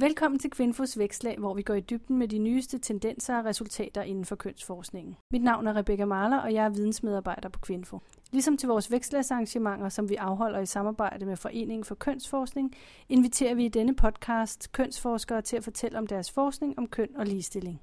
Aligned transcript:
Velkommen 0.00 0.38
til 0.38 0.50
Kvinfos 0.50 0.98
Vækslag, 0.98 1.38
hvor 1.38 1.54
vi 1.54 1.62
går 1.62 1.74
i 1.74 1.80
dybden 1.80 2.18
med 2.18 2.28
de 2.28 2.38
nyeste 2.38 2.78
tendenser 2.78 3.38
og 3.38 3.44
resultater 3.44 4.02
inden 4.02 4.24
for 4.24 4.36
kønsforskningen. 4.36 5.16
Mit 5.30 5.42
navn 5.42 5.66
er 5.66 5.76
Rebecca 5.76 6.04
Marler, 6.04 6.38
og 6.38 6.54
jeg 6.54 6.64
er 6.64 6.68
vidensmedarbejder 6.68 7.48
på 7.48 7.58
Kvinfo. 7.60 7.98
Ligesom 8.32 8.56
til 8.56 8.68
vores 8.68 8.90
vækstlagsarrangementer, 8.90 9.88
som 9.88 10.08
vi 10.08 10.14
afholder 10.14 10.60
i 10.60 10.66
samarbejde 10.66 11.26
med 11.26 11.36
Foreningen 11.36 11.84
for 11.84 11.94
Kønsforskning, 11.94 12.74
inviterer 13.08 13.54
vi 13.54 13.64
i 13.64 13.68
denne 13.68 13.96
podcast 13.96 14.72
kønsforskere 14.72 15.42
til 15.42 15.56
at 15.56 15.64
fortælle 15.64 15.98
om 15.98 16.06
deres 16.06 16.30
forskning 16.30 16.78
om 16.78 16.86
køn 16.86 17.16
og 17.16 17.26
ligestilling. 17.26 17.82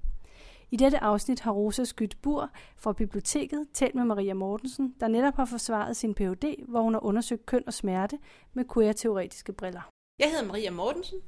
I 0.72 0.78
dette 0.78 1.04
afsnit 1.04 1.40
har 1.40 1.52
Rosa 1.52 1.84
Skyt 1.84 2.18
Bur 2.22 2.50
fra 2.78 2.94
biblioteket 2.94 3.68
talt 3.74 3.96
med 3.96 4.06
Maria 4.06 4.34
Mortensen, 4.34 4.96
der 5.00 5.08
netop 5.08 5.36
har 5.36 5.46
forsvaret 5.46 5.98
sin 5.98 6.14
Ph.D., 6.14 6.56
hvor 6.68 6.82
hun 6.82 6.94
har 6.94 7.06
undersøgt 7.06 7.46
køn 7.46 7.64
og 7.68 7.74
smerte 7.74 8.18
med 8.54 8.66
queer-teoretiske 8.74 9.54
briller. 9.54 9.90
Jeg 10.20 10.30
hedder 10.32 10.46
Maria 10.46 10.72
Mortensen, 10.72 11.20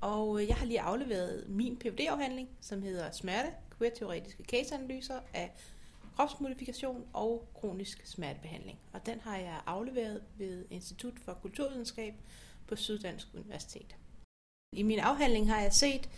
og 0.00 0.42
øh, 0.42 0.48
jeg 0.48 0.56
har 0.56 0.66
lige 0.66 0.80
afleveret 0.80 1.44
min 1.48 1.76
Ph.D.-afhandling, 1.76 2.48
som 2.60 2.82
hedder 2.82 3.10
Smerte, 3.10 3.48
queer-teoretiske 3.78 4.44
caseanalyser 4.44 5.20
af 5.34 5.50
kropsmodifikation 6.16 7.04
og 7.12 7.48
kronisk 7.54 8.06
smertebehandling. 8.06 8.78
Og 8.92 9.06
den 9.06 9.20
har 9.20 9.36
jeg 9.36 9.60
afleveret 9.66 10.22
ved 10.38 10.64
Institut 10.70 11.14
for 11.24 11.32
Kulturvidenskab 11.32 12.14
på 12.66 12.76
Syddansk 12.76 13.28
Universitet. 13.34 13.96
I 14.72 14.82
min 14.82 14.98
afhandling 14.98 15.50
har 15.50 15.60
jeg 15.60 15.72
set 15.72 16.10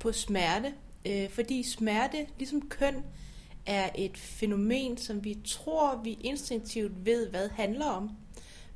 på 0.00 0.12
smerte, 0.12 0.74
øh, 1.06 1.30
fordi 1.30 1.62
smerte, 1.62 2.26
ligesom 2.38 2.68
køn, 2.68 3.04
er 3.66 3.90
et 3.94 4.16
fænomen, 4.16 4.96
som 4.96 5.24
vi 5.24 5.38
tror, 5.44 6.00
vi 6.04 6.18
instinktivt 6.20 7.04
ved, 7.04 7.28
hvad 7.28 7.48
handler 7.48 7.86
om, 7.86 8.10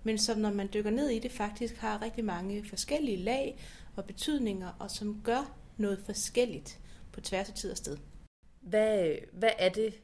men 0.03 0.19
som 0.19 0.39
når 0.39 0.53
man 0.53 0.69
dykker 0.75 0.91
ned 0.91 1.09
i 1.09 1.19
det, 1.19 1.33
faktisk 1.33 1.77
har 1.77 2.03
rigtig 2.03 2.25
mange 2.25 2.65
forskellige 2.69 3.17
lag 3.17 3.59
og 3.97 4.05
betydninger, 4.05 4.73
og 4.79 4.91
som 4.91 5.21
gør 5.25 5.57
noget 5.77 6.03
forskelligt 6.07 6.81
på 7.13 7.21
tværs 7.21 7.49
af 7.49 7.55
tid 7.55 7.71
og 7.71 7.77
sted. 7.77 7.99
Hvad, 8.61 9.15
hvad 9.33 9.51
er 9.59 9.69
det, 9.69 9.95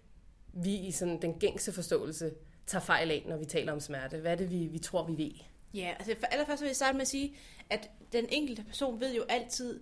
vi 0.52 0.74
i 0.74 0.90
sådan 0.90 1.22
den 1.22 1.34
gængse 1.34 1.72
forståelse 1.72 2.34
tager 2.66 2.82
fejl 2.84 3.10
af, 3.10 3.24
når 3.28 3.36
vi 3.36 3.44
taler 3.44 3.72
om 3.72 3.80
smerte? 3.80 4.16
Hvad 4.16 4.32
er 4.32 4.36
det, 4.36 4.50
vi, 4.50 4.66
vi 4.66 4.78
tror, 4.78 5.06
vi 5.06 5.18
ved? 5.18 5.32
Ja, 5.74 5.94
altså 5.98 6.14
for 6.18 6.26
allerførst 6.26 6.62
vil 6.62 6.66
jeg 6.66 6.76
starte 6.76 6.94
med 6.94 7.02
at 7.02 7.08
sige, 7.08 7.34
at 7.70 7.90
den 8.12 8.26
enkelte 8.28 8.64
person 8.64 9.00
ved 9.00 9.14
jo 9.14 9.22
altid 9.28 9.80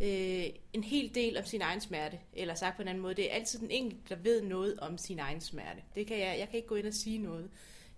øh, 0.00 0.44
en 0.72 0.84
hel 0.84 1.14
del 1.14 1.38
om 1.38 1.44
sin 1.44 1.62
egen 1.62 1.80
smerte. 1.80 2.18
Eller 2.32 2.54
sagt 2.54 2.76
på 2.76 2.82
en 2.82 2.88
anden 2.88 3.02
måde, 3.02 3.14
det 3.14 3.30
er 3.30 3.34
altid 3.34 3.58
den 3.58 3.70
enkelte, 3.70 4.14
der 4.14 4.16
ved 4.16 4.42
noget 4.42 4.80
om 4.80 4.98
sin 4.98 5.18
egen 5.18 5.40
smerte. 5.40 5.82
Det 5.94 6.06
kan 6.06 6.18
jeg, 6.18 6.36
jeg 6.38 6.48
kan 6.48 6.56
ikke 6.56 6.68
gå 6.68 6.74
ind 6.74 6.86
og 6.86 6.94
sige 6.94 7.18
noget 7.18 7.50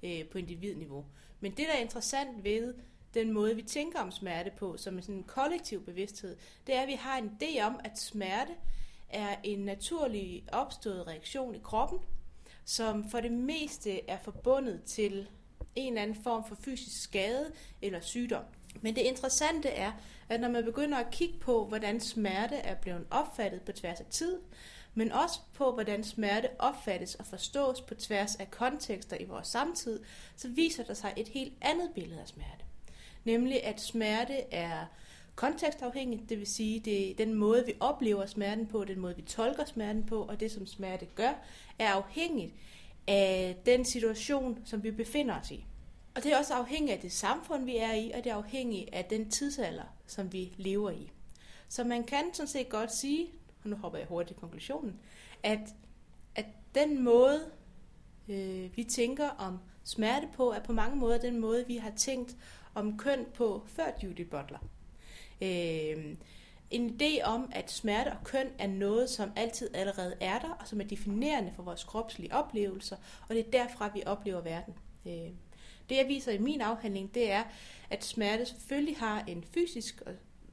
øh, 0.02 0.24
på 0.28 0.38
individniveau. 0.38 1.04
Men 1.40 1.50
det, 1.50 1.66
der 1.66 1.72
er 1.72 1.80
interessant 1.80 2.44
ved 2.44 2.74
den 3.14 3.32
måde, 3.32 3.56
vi 3.56 3.62
tænker 3.62 4.00
om 4.00 4.10
smerte 4.10 4.50
på, 4.56 4.76
som 4.76 4.98
en 5.08 5.22
kollektiv 5.22 5.84
bevidsthed, 5.84 6.36
det 6.66 6.74
er, 6.74 6.80
at 6.80 6.88
vi 6.88 6.94
har 6.94 7.18
en 7.18 7.38
idé 7.42 7.62
om, 7.62 7.80
at 7.84 7.98
smerte 7.98 8.52
er 9.10 9.36
en 9.42 9.58
naturlig 9.58 10.44
opstået 10.52 11.06
reaktion 11.06 11.54
i 11.54 11.60
kroppen, 11.64 11.98
som 12.64 13.10
for 13.10 13.20
det 13.20 13.32
meste 13.32 14.10
er 14.10 14.18
forbundet 14.18 14.82
til 14.84 15.28
en 15.74 15.92
eller 15.92 16.02
anden 16.02 16.22
form 16.22 16.44
for 16.48 16.54
fysisk 16.54 17.02
skade 17.02 17.52
eller 17.82 18.00
sygdom. 18.00 18.44
Men 18.80 18.96
det 18.96 19.02
interessante 19.02 19.68
er, 19.68 19.92
at 20.28 20.40
når 20.40 20.48
man 20.48 20.64
begynder 20.64 20.98
at 20.98 21.10
kigge 21.10 21.38
på, 21.38 21.66
hvordan 21.66 22.00
smerte 22.00 22.56
er 22.56 22.74
blevet 22.74 23.06
opfattet 23.10 23.62
på 23.62 23.72
tværs 23.72 24.00
af 24.00 24.06
tid, 24.10 24.38
men 24.94 25.12
også 25.12 25.40
på, 25.54 25.72
hvordan 25.72 26.04
smerte 26.04 26.48
opfattes 26.58 27.14
og 27.14 27.26
forstås 27.26 27.80
på 27.80 27.94
tværs 27.94 28.36
af 28.36 28.50
kontekster 28.50 29.16
i 29.20 29.24
vores 29.24 29.48
samtid, 29.48 30.00
så 30.36 30.48
viser 30.48 30.84
der 30.84 30.94
sig 30.94 31.12
et 31.16 31.28
helt 31.28 31.52
andet 31.60 31.90
billede 31.94 32.20
af 32.20 32.28
smerte. 32.28 32.63
Nemlig 33.24 33.64
at 33.64 33.80
smerte 33.80 34.34
er 34.50 34.86
kontekstafhængigt, 35.34 36.28
det 36.28 36.38
vil 36.38 36.46
sige, 36.46 36.80
det 36.80 37.10
er 37.10 37.14
den 37.14 37.34
måde, 37.34 37.66
vi 37.66 37.72
oplever 37.80 38.26
smerten 38.26 38.66
på, 38.66 38.84
den 38.84 38.98
måde, 38.98 39.16
vi 39.16 39.22
tolker 39.22 39.64
smerten 39.64 40.06
på, 40.06 40.22
og 40.22 40.40
det, 40.40 40.50
som 40.50 40.66
smerte 40.66 41.06
gør, 41.06 41.32
er 41.78 41.88
afhængigt 41.88 42.54
af 43.06 43.56
den 43.66 43.84
situation, 43.84 44.58
som 44.64 44.82
vi 44.82 44.90
befinder 44.90 45.40
os 45.40 45.50
i. 45.50 45.66
Og 46.16 46.22
det 46.22 46.32
er 46.32 46.38
også 46.38 46.54
afhængigt 46.54 46.94
af 46.94 47.00
det 47.00 47.12
samfund, 47.12 47.64
vi 47.64 47.76
er 47.76 47.92
i, 47.92 48.10
og 48.10 48.24
det 48.24 48.32
er 48.32 48.36
afhængigt 48.36 48.94
af 48.94 49.04
den 49.04 49.30
tidsalder, 49.30 49.84
som 50.06 50.32
vi 50.32 50.54
lever 50.56 50.90
i. 50.90 51.10
Så 51.68 51.84
man 51.84 52.04
kan 52.04 52.24
sådan 52.32 52.48
set 52.48 52.68
godt 52.68 52.94
sige, 52.94 53.26
og 53.64 53.70
nu 53.70 53.76
hopper 53.76 53.98
jeg 53.98 54.08
hurtigt 54.08 54.38
i 54.38 54.40
konklusionen, 54.40 55.00
at, 55.42 55.60
at 56.34 56.46
den 56.74 57.04
måde, 57.04 57.40
øh, 58.28 58.76
vi 58.76 58.84
tænker 58.84 59.28
om 59.28 59.58
smerte 59.84 60.28
på, 60.36 60.52
er 60.52 60.60
på 60.60 60.72
mange 60.72 60.96
måder 60.96 61.18
den 61.18 61.40
måde, 61.40 61.66
vi 61.66 61.76
har 61.76 61.92
tænkt 61.96 62.36
om 62.74 62.98
køn 62.98 63.26
på 63.34 63.62
før 63.66 63.86
Judy 64.02 64.20
Butler. 64.20 64.58
Øh, 65.42 66.16
en 66.70 67.00
idé 67.00 67.22
om, 67.24 67.50
at 67.52 67.70
smerte 67.70 68.08
og 68.08 68.24
køn 68.24 68.46
er 68.58 68.66
noget, 68.66 69.10
som 69.10 69.30
altid 69.36 69.70
allerede 69.74 70.16
er 70.20 70.38
der, 70.38 70.50
og 70.50 70.68
som 70.68 70.80
er 70.80 70.84
definerende 70.84 71.52
for 71.56 71.62
vores 71.62 71.84
kropslige 71.84 72.34
oplevelser, 72.34 72.96
og 73.28 73.34
det 73.34 73.46
er 73.46 73.50
derfra, 73.50 73.90
vi 73.94 74.02
oplever 74.06 74.40
verden. 74.40 74.74
Øh, 75.06 75.30
det 75.88 75.96
jeg 75.96 76.08
viser 76.08 76.32
i 76.32 76.38
min 76.38 76.60
afhandling, 76.60 77.14
det 77.14 77.30
er, 77.30 77.42
at 77.90 78.04
smerte 78.04 78.46
selvfølgelig 78.46 78.96
har 78.96 79.24
en 79.24 79.44
fysisk 79.44 80.02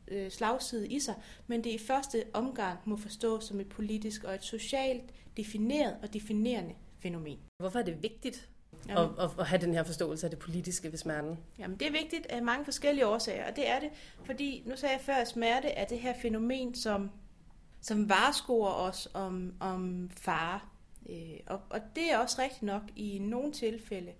øh, 0.08 0.32
slagside 0.32 0.88
i 0.88 1.00
sig, 1.00 1.16
men 1.48 1.64
det 1.64 1.70
i 1.70 1.78
første 1.78 2.24
omgang 2.34 2.80
må 2.86 2.98
forstås 2.98 3.44
som 3.44 3.60
et 3.60 3.70
politisk 3.70 4.24
og 4.24 4.36
et 4.36 4.44
socialt 4.44 5.14
defineret 5.38 5.98
og 6.02 6.14
definerende 6.14 6.74
fænomen. 7.00 7.40
Hvorfor 7.58 7.80
er 7.80 7.84
det 7.84 8.04
vigtigt 8.04 8.50
at, 8.90 9.30
at 9.40 9.48
have 9.48 9.62
den 9.62 9.74
her 9.74 9.84
forståelse 9.84 10.26
af 10.26 10.30
det 10.30 10.40
politiske 10.40 10.92
ved 10.92 10.98
smerten? 10.98 11.38
Jamen, 11.60 11.78
det 11.78 11.88
er 11.88 11.92
vigtigt 11.92 12.26
af 12.26 12.42
mange 12.42 12.66
forskellige 12.66 13.08
årsager, 13.08 13.50
og 13.50 13.56
det 13.56 13.70
er 13.70 13.80
det, 13.80 13.90
fordi 14.24 14.64
nu 14.66 14.76
sagde 14.76 14.94
jeg 14.94 15.02
før, 15.02 15.14
at 15.14 15.28
smerte 15.28 15.68
er 15.68 15.86
det 15.86 16.00
her 16.00 16.14
fænomen, 16.22 16.76
som, 16.76 17.12
som 17.82 18.10
vareskoer 18.10 18.70
os 18.70 19.10
om, 19.14 19.54
om 19.60 20.10
fare. 20.18 20.60
Øh, 21.10 21.40
og, 21.48 21.62
og 21.70 21.80
det 21.96 22.12
er 22.12 22.18
også 22.18 22.42
rigtigt 22.42 22.64
nok 22.64 22.84
i 22.96 23.20
nogle 23.20 23.52
tilfælde 23.52 24.12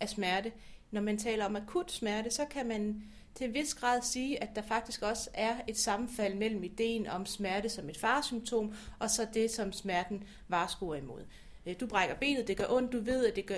af 0.00 0.08
smerte. 0.08 0.52
Når 0.90 1.00
man 1.00 1.18
taler 1.18 1.44
om 1.44 1.56
akut 1.56 1.92
smerte, 1.92 2.30
så 2.30 2.44
kan 2.50 2.68
man 2.68 3.02
til 3.34 3.46
en 3.46 3.54
vis 3.54 3.74
grad 3.74 4.02
sige, 4.02 4.42
at 4.42 4.48
der 4.56 4.62
faktisk 4.62 5.02
også 5.02 5.30
er 5.34 5.56
et 5.66 5.78
sammenfald 5.78 6.34
mellem 6.34 6.64
ideen 6.64 7.06
om 7.06 7.26
smerte 7.26 7.68
som 7.68 7.88
et 7.88 7.98
farsymptom, 7.98 8.74
og 8.98 9.10
så 9.10 9.26
det, 9.34 9.50
som 9.50 9.72
smerten 9.72 10.24
varskuer 10.48 10.94
imod. 10.94 11.22
Øh, 11.66 11.74
du 11.80 11.86
brækker 11.86 12.14
benet, 12.14 12.48
det 12.48 12.56
gør 12.56 12.66
ondt, 12.68 12.92
du 12.92 13.00
ved, 13.00 13.26
at, 13.26 13.36
det 13.36 13.46
gør, 13.46 13.56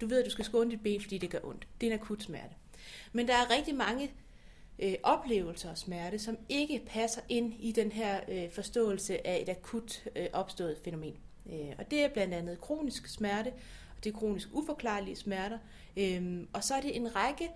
du 0.00 0.06
ved, 0.06 0.18
at 0.18 0.24
du 0.24 0.30
skal 0.30 0.44
skåne 0.44 0.70
dit 0.70 0.82
ben, 0.82 1.00
fordi 1.00 1.18
det 1.18 1.30
gør 1.30 1.38
ondt. 1.44 1.66
Det 1.80 1.86
er 1.86 1.92
en 1.92 1.98
akut 2.00 2.22
smerte. 2.22 2.54
Men 3.12 3.28
der 3.28 3.34
er 3.34 3.56
rigtig 3.56 3.74
mange 3.74 4.10
øh, 4.78 4.94
oplevelser 5.02 5.70
af 5.70 5.78
smerte, 5.78 6.18
som 6.18 6.38
ikke 6.48 6.82
passer 6.86 7.20
ind 7.28 7.54
i 7.58 7.72
den 7.72 7.92
her 7.92 8.20
øh, 8.28 8.50
forståelse 8.50 9.26
af 9.26 9.42
et 9.42 9.48
akut 9.48 10.04
øh, 10.16 10.26
opstået 10.32 10.78
fænomen. 10.84 11.16
Øh, 11.52 11.72
og 11.78 11.90
det 11.90 12.04
er 12.04 12.08
blandt 12.08 12.34
andet 12.34 12.60
kronisk 12.60 13.06
smerte, 13.08 13.48
og 13.96 14.04
det 14.04 14.12
er 14.12 14.18
kronisk 14.18 14.48
uforklarlige 14.52 15.16
smerter. 15.16 15.58
Øh, 15.96 16.46
og 16.52 16.64
så 16.64 16.74
er 16.74 16.80
det 16.80 16.96
en 16.96 17.16
række 17.16 17.48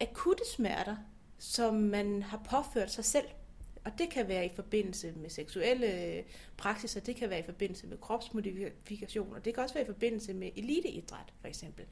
akutte 0.00 0.42
smerter, 0.56 0.96
som 1.38 1.74
man 1.74 2.22
har 2.22 2.40
påført 2.50 2.92
sig 2.92 3.04
selv. 3.04 3.26
Og 3.84 3.92
det 3.98 4.10
kan 4.10 4.28
være 4.28 4.46
i 4.46 4.50
forbindelse 4.54 5.12
med 5.12 5.30
seksuelle 5.30 6.04
øh, 6.04 6.22
praksiser, 6.56 7.00
det 7.00 7.16
kan 7.16 7.30
være 7.30 7.38
i 7.38 7.42
forbindelse 7.42 7.86
med 7.86 7.98
kropsmodifikationer, 7.98 9.38
det 9.38 9.54
kan 9.54 9.62
også 9.62 9.74
være 9.74 9.84
i 9.84 9.86
forbindelse 9.86 10.34
med 10.34 10.50
eliteidræt, 10.56 11.32
for 11.40 11.48
eksempel. 11.48 11.84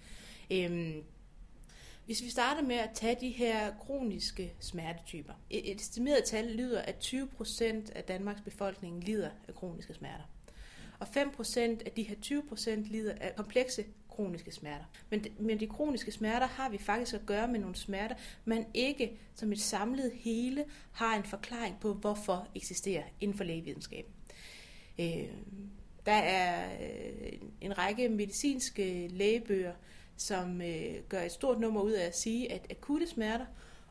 Øhm, 0.50 1.04
hvis 2.06 2.22
vi 2.22 2.30
starter 2.30 2.62
med 2.62 2.76
at 2.76 2.90
tage 2.94 3.16
de 3.20 3.28
her 3.28 3.72
kroniske 3.80 4.54
smertetyper. 4.60 5.32
E, 5.50 5.58
et 5.58 5.80
estimeret 5.80 6.24
tal 6.24 6.44
lyder, 6.46 6.82
at 6.82 7.14
20% 7.14 7.64
af 7.94 8.04
Danmarks 8.08 8.40
befolkning 8.40 9.04
lider 9.04 9.30
af 9.48 9.54
kroniske 9.54 9.94
smerter. 9.94 10.24
Og 10.98 11.06
5% 11.16 11.58
af 11.60 11.92
de 11.96 12.02
her 12.02 12.16
20% 12.24 12.70
lider 12.70 13.14
af 13.20 13.36
komplekse 13.36 13.84
kroniske 14.16 14.52
smerter. 14.52 14.84
Men, 15.10 15.24
men 15.38 15.60
de 15.60 15.66
kroniske 15.66 16.12
smerter 16.12 16.46
har 16.46 16.68
vi 16.68 16.78
faktisk 16.78 17.14
at 17.14 17.26
gøre 17.26 17.48
med 17.48 17.60
nogle 17.60 17.76
smerter, 17.76 18.14
man 18.44 18.66
ikke 18.74 19.18
som 19.34 19.52
et 19.52 19.60
samlet 19.60 20.12
hele 20.14 20.64
har 20.92 21.16
en 21.16 21.24
forklaring 21.24 21.76
på, 21.80 21.94
hvorfor 21.94 22.48
eksisterer 22.54 23.02
inden 23.20 23.36
for 23.36 23.44
lægevidenskaben. 23.44 24.12
Øh, 24.98 25.28
der 26.06 26.12
er 26.12 26.72
øh, 26.80 27.32
en 27.60 27.78
række 27.78 28.08
medicinske 28.08 29.08
lægebøger, 29.08 29.72
som 30.16 30.60
øh, 30.62 30.94
gør 31.08 31.20
et 31.22 31.32
stort 31.32 31.60
nummer 31.60 31.80
ud 31.80 31.92
af 31.92 32.06
at 32.06 32.16
sige, 32.16 32.52
at 32.52 32.66
akutte 32.70 33.06
smerter 33.06 33.46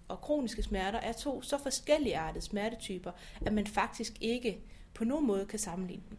og 0.07 0.21
kroniske 0.21 0.63
smerter 0.63 0.99
er 0.99 1.13
to 1.13 1.41
så 1.41 1.57
forskellige 1.57 2.17
artede 2.17 2.45
smertetyper, 2.45 3.11
at 3.45 3.53
man 3.53 3.67
faktisk 3.67 4.13
ikke 4.21 4.59
på 4.93 5.03
nogen 5.03 5.27
måde 5.27 5.45
kan 5.45 5.59
sammenligne 5.59 6.03
dem. 6.09 6.17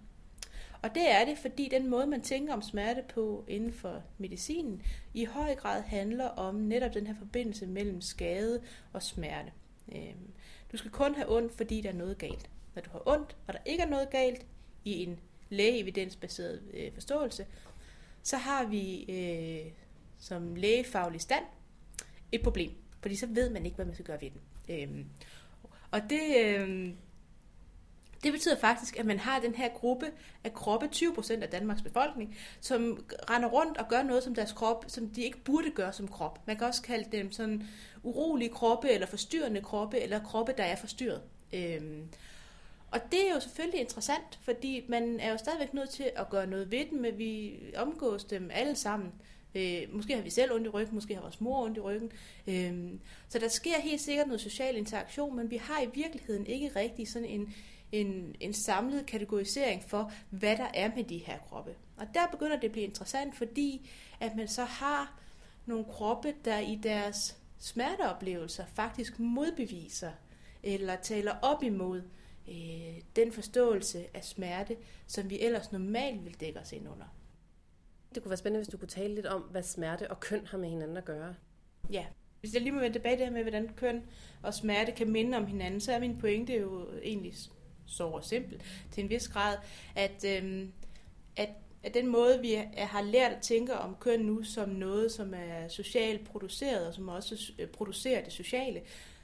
Og 0.83 0.95
det 0.95 1.11
er 1.11 1.25
det, 1.25 1.39
fordi 1.39 1.69
den 1.69 1.91
måde, 1.91 2.07
man 2.07 2.23
tænker 2.23 2.55
om 2.55 2.63
smerte 2.63 3.03
på 3.15 3.45
inden 3.49 3.73
for 3.73 4.03
medicinen, 4.19 4.83
i 5.15 5.25
høj 5.25 5.55
grad 5.55 5.83
handler 5.83 6.29
om 6.29 6.55
netop 6.55 6.95
den 6.95 7.07
her 7.07 7.15
forbindelse 7.19 7.67
mellem 7.67 8.01
skade 8.01 8.63
og 8.93 9.03
smerte. 9.03 9.53
Øhm, 9.95 10.33
du 10.73 10.77
skal 10.77 10.91
kun 10.91 11.15
have 11.15 11.37
ondt, 11.37 11.53
fordi 11.53 11.81
der 11.81 11.89
er 11.89 11.95
noget 11.95 12.19
galt. 12.19 12.51
Når 12.75 12.83
du 12.83 12.91
har 12.91 13.03
ondt, 13.07 13.37
og 13.47 13.55
der 13.55 13.61
ikke 13.67 13.83
er 13.83 13.89
noget 13.89 14.11
galt 14.11 14.47
i 14.85 15.03
en 15.03 15.21
lægeevidensbaseret 15.51 16.63
øh, 16.75 16.93
forståelse, 16.95 17.47
så 18.23 18.37
har 18.37 18.67
vi 18.67 19.05
øh, 19.09 19.73
som 20.19 20.55
lægefaglig 20.55 21.21
stand 21.21 21.45
et 22.33 22.43
problem, 22.43 22.71
fordi 23.01 23.17
så 23.17 23.27
ved 23.27 23.51
man 23.51 23.65
ikke, 23.65 23.75
hvad 23.75 23.85
man 23.85 23.95
skal 23.95 24.07
gøre 24.07 24.21
ved 24.21 24.31
den. 24.31 24.41
Øhm, 24.69 25.07
Og 25.91 26.01
det, 26.11 26.37
øh, 26.45 26.93
det 28.23 28.33
betyder 28.33 28.57
faktisk, 28.57 28.99
at 28.99 29.07
man 29.07 29.19
har 29.19 29.41
den 29.41 29.55
her 29.55 29.69
gruppe 29.69 30.07
af 30.45 30.55
kroppe, 30.55 30.89
20% 30.95 31.43
af 31.43 31.49
Danmarks 31.49 31.83
befolkning, 31.83 32.37
som 32.61 33.05
render 33.31 33.49
rundt 33.49 33.79
og 33.79 33.89
gør 33.89 34.03
noget 34.03 34.23
som 34.23 34.35
deres 34.35 34.53
krop, 34.53 34.85
som 34.89 35.09
de 35.09 35.23
ikke 35.23 35.39
burde 35.39 35.71
gøre 35.71 35.93
som 35.93 36.09
krop. 36.09 36.47
Man 36.47 36.57
kan 36.57 36.67
også 36.67 36.83
kalde 36.83 37.17
dem 37.17 37.33
sådan 37.33 37.63
urolige 38.03 38.49
kroppe, 38.49 38.91
eller 38.91 39.07
forstyrrende 39.07 39.61
kroppe, 39.61 40.01
eller 40.01 40.19
kroppe, 40.25 40.55
der 40.57 40.65
er 40.65 40.77
forstyrret. 40.77 41.23
Øhm, 41.53 42.09
og 42.91 43.01
det 43.13 43.29
er 43.29 43.35
jo 43.35 43.41
selvfølgelig 43.41 43.81
interessant, 43.81 44.39
fordi 44.43 44.85
man 44.89 45.21
er 45.21 45.31
jo 45.31 45.39
stadigvæk 45.39 45.75
nødt 45.75 45.91
til 45.91 46.11
at 46.17 46.31
gøre 46.31 46.47
noget 46.47 46.71
ved 46.71 46.85
dem, 46.91 46.99
men 46.99 47.19
vi 47.19 47.61
omgås 47.77 48.25
dem 48.25 48.51
alle 48.53 48.77
sammen. 48.77 49.13
Øh, 49.55 49.83
måske 49.93 50.15
har 50.15 50.23
vi 50.23 50.31
selv 50.31 50.53
ondt 50.53 50.67
i 50.67 50.69
ryggen, 50.69 50.95
måske 50.95 51.15
har 51.15 51.23
vores 51.23 51.41
mor 51.41 51.65
ondt 51.65 51.77
i 51.77 51.81
ryggen. 51.81 52.13
Øh, 52.47 52.91
så 53.29 53.39
der 53.39 53.49
sker 53.49 53.81
helt 53.81 54.01
sikkert 54.01 54.27
noget 54.27 54.41
social 54.41 54.77
interaktion, 54.77 55.37
men 55.37 55.51
vi 55.51 55.57
har 55.57 55.83
i 55.83 55.89
virkeligheden 55.95 56.47
ikke 56.47 56.69
rigtig 56.77 57.09
sådan 57.09 57.29
en, 57.29 57.55
en, 57.93 58.35
en 58.41 58.53
samlet 58.53 59.07
kategorisering 59.07 59.85
for, 59.85 60.13
hvad 60.31 60.57
der 60.57 60.69
er 60.75 60.91
med 60.97 61.05
de 61.05 61.19
her 61.19 61.39
kroppe. 61.39 61.75
Og 61.97 62.07
der 62.15 62.27
begynder 62.31 62.57
det 62.57 62.65
at 62.65 62.73
blive 62.73 62.87
interessant, 62.87 63.37
fordi 63.37 63.91
at 64.21 64.37
man 64.37 64.49
så 64.49 64.65
har 64.65 65.19
nogle 65.67 65.85
kroppe, 65.85 66.35
der 66.45 66.59
i 66.59 66.79
deres 66.83 67.37
smerteoplevelser 67.59 68.65
faktisk 68.67 69.19
modbeviser 69.19 70.11
eller 70.63 70.97
taler 70.97 71.33
op 71.43 71.63
imod 71.63 72.03
øh, 72.49 73.01
den 73.17 73.33
forståelse 73.33 74.07
af 74.15 74.25
smerte, 74.25 74.77
som 75.07 75.31
vi 75.31 75.41
ellers 75.41 75.73
normalt 75.73 76.25
vil 76.25 76.41
dække 76.41 76.61
os 76.61 76.73
ind 76.73 76.89
under. 76.89 77.07
Det 78.15 78.23
kunne 78.23 78.31
være 78.31 78.37
spændende, 78.37 78.65
hvis 78.65 78.73
du 78.73 78.77
kunne 78.77 78.89
tale 78.89 79.15
lidt 79.15 79.27
om, 79.27 79.43
hvad 79.43 79.63
smerte 79.63 80.11
og 80.11 80.21
køn 80.21 80.47
har 80.47 80.59
med 80.59 80.69
hinanden 80.69 80.97
at 80.97 81.05
gøre. 81.05 81.35
Ja, 81.91 82.07
hvis 82.41 82.55
jeg 82.55 82.63
lige 82.63 82.73
må 82.73 82.81
vende 82.81 82.95
tilbage 82.95 83.17
det 83.17 83.27
her 83.27 83.33
med, 83.33 83.43
hvordan 83.43 83.69
køn 83.77 84.03
og 84.43 84.55
smerte 84.55 84.93
kan 84.93 85.11
minde 85.11 85.37
om 85.37 85.47
hinanden, 85.47 85.81
så 85.81 85.93
er 85.93 86.01
min 86.01 86.19
pointe 86.19 86.57
jo 86.57 86.89
egentlig 87.03 87.35
så 87.87 88.21
simpel 88.23 88.63
til 88.93 89.05
en 89.05 89.11
vis 89.11 89.29
grad, 89.29 89.57
at, 89.95 90.25
øh, 90.25 90.69
at, 91.37 91.49
at 91.83 91.95
den 91.95 92.07
måde, 92.07 92.41
vi 92.41 92.59
har 92.77 93.03
lært 93.03 93.33
at 93.33 93.43
tænke 93.43 93.75
om 93.75 93.97
køn 94.01 94.21
nu 94.21 94.43
som 94.43 94.69
noget, 94.69 95.13
som 95.13 95.35
er 95.35 95.69
socialt 95.69 96.25
produceret, 96.25 96.87
og 96.87 96.95
som 96.95 97.09
også 97.09 97.53
øh, 97.59 97.69
producerer 97.69 98.25
det 98.25 98.33
sociale, 98.33 98.83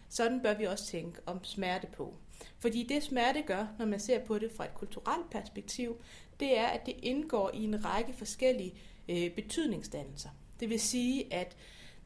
sådan 0.08 0.43
bør 0.43 0.55
vi 0.55 0.64
også 0.64 0.87
tænke 0.87 1.20
om 1.26 1.44
smerte 1.44 1.87
på. 1.87 2.14
Fordi 2.58 2.82
det 2.82 3.02
smerte 3.02 3.43
gør, 3.43 3.66
når 3.78 3.87
man 3.87 4.00
ser 4.00 4.25
på 4.25 4.38
det 4.38 4.52
fra 4.52 4.64
et 4.64 4.75
kulturelt 4.75 5.31
perspektiv, 5.31 5.96
det 6.40 6.58
er, 6.58 6.66
at 6.66 6.87
det 6.87 6.94
indgår 7.02 7.50
i 7.54 7.64
en 7.64 7.84
række 7.84 8.12
forskellige 8.12 8.75
øh, 9.08 9.31
betydningsdannelser. 9.31 10.28
Det 10.61 10.70
vil 10.70 10.81
sige, 10.81 11.34
at 11.34 11.56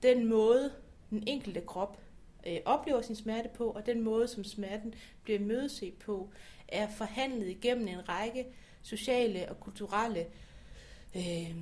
den 0.03 0.27
måde, 0.27 0.73
den 1.11 1.25
enkelte 1.27 1.61
krop 1.61 2.02
øh, 2.47 2.59
oplever 2.65 3.03
sin 3.03 3.17
smerte 3.17 3.49
på, 3.55 3.71
og 3.71 3.87
den 3.87 4.01
måde, 4.01 4.29
som 4.29 4.45
smerten 4.45 4.95
bliver 5.23 5.41
mødeset 5.41 5.95
på, 5.95 6.31
er 6.69 6.89
forhandlet 6.89 7.49
igennem 7.49 7.89
en 7.89 8.09
række 8.09 8.47
sociale 8.83 9.49
og 9.49 9.61
kulturelle 9.61 10.27
øh, 11.17 11.57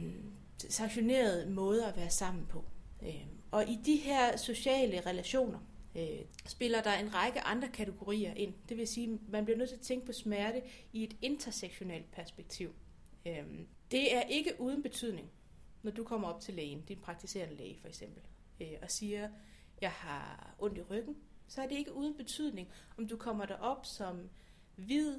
sanktionerede 0.68 1.50
måder 1.50 1.86
at 1.86 1.96
være 1.96 2.10
sammen 2.10 2.46
på. 2.46 2.64
Øh, 3.02 3.26
og 3.50 3.68
i 3.68 3.78
de 3.86 3.96
her 3.96 4.36
sociale 4.36 5.00
relationer 5.06 5.58
øh, 5.96 6.20
spiller 6.46 6.82
der 6.82 6.92
en 6.92 7.14
række 7.14 7.40
andre 7.40 7.68
kategorier 7.68 8.34
ind. 8.34 8.54
Det 8.68 8.76
vil 8.76 8.88
sige, 8.88 9.12
at 9.12 9.32
man 9.32 9.44
bliver 9.44 9.58
nødt 9.58 9.68
til 9.68 9.76
at 9.76 9.82
tænke 9.82 10.06
på 10.06 10.12
smerte 10.12 10.62
i 10.92 11.04
et 11.04 11.16
intersektionelt 11.22 12.12
perspektiv. 12.12 12.74
Øh, 13.26 13.44
det 13.90 14.16
er 14.16 14.22
ikke 14.22 14.54
uden 14.58 14.82
betydning, 14.82 15.30
når 15.82 15.90
du 15.90 16.04
kommer 16.04 16.28
op 16.28 16.40
til 16.40 16.54
lægen, 16.54 16.80
din 16.88 16.98
praktiserende 16.98 17.56
læge 17.56 17.78
for 17.80 17.88
eksempel, 17.88 18.22
øh, 18.60 18.72
og 18.82 18.90
siger, 18.90 19.28
jeg 19.80 19.90
har 19.90 20.54
ondt 20.58 20.78
i 20.78 20.82
ryggen, 20.82 21.16
så 21.48 21.62
er 21.62 21.66
det 21.68 21.76
ikke 21.76 21.94
uden 21.94 22.16
betydning, 22.16 22.68
om 22.98 23.08
du 23.08 23.16
kommer 23.16 23.46
derop 23.46 23.86
som 23.86 24.28
hvid, 24.76 25.18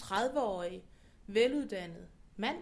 30-årig, 0.00 0.82
veluddannet 1.26 2.08
mand, 2.36 2.58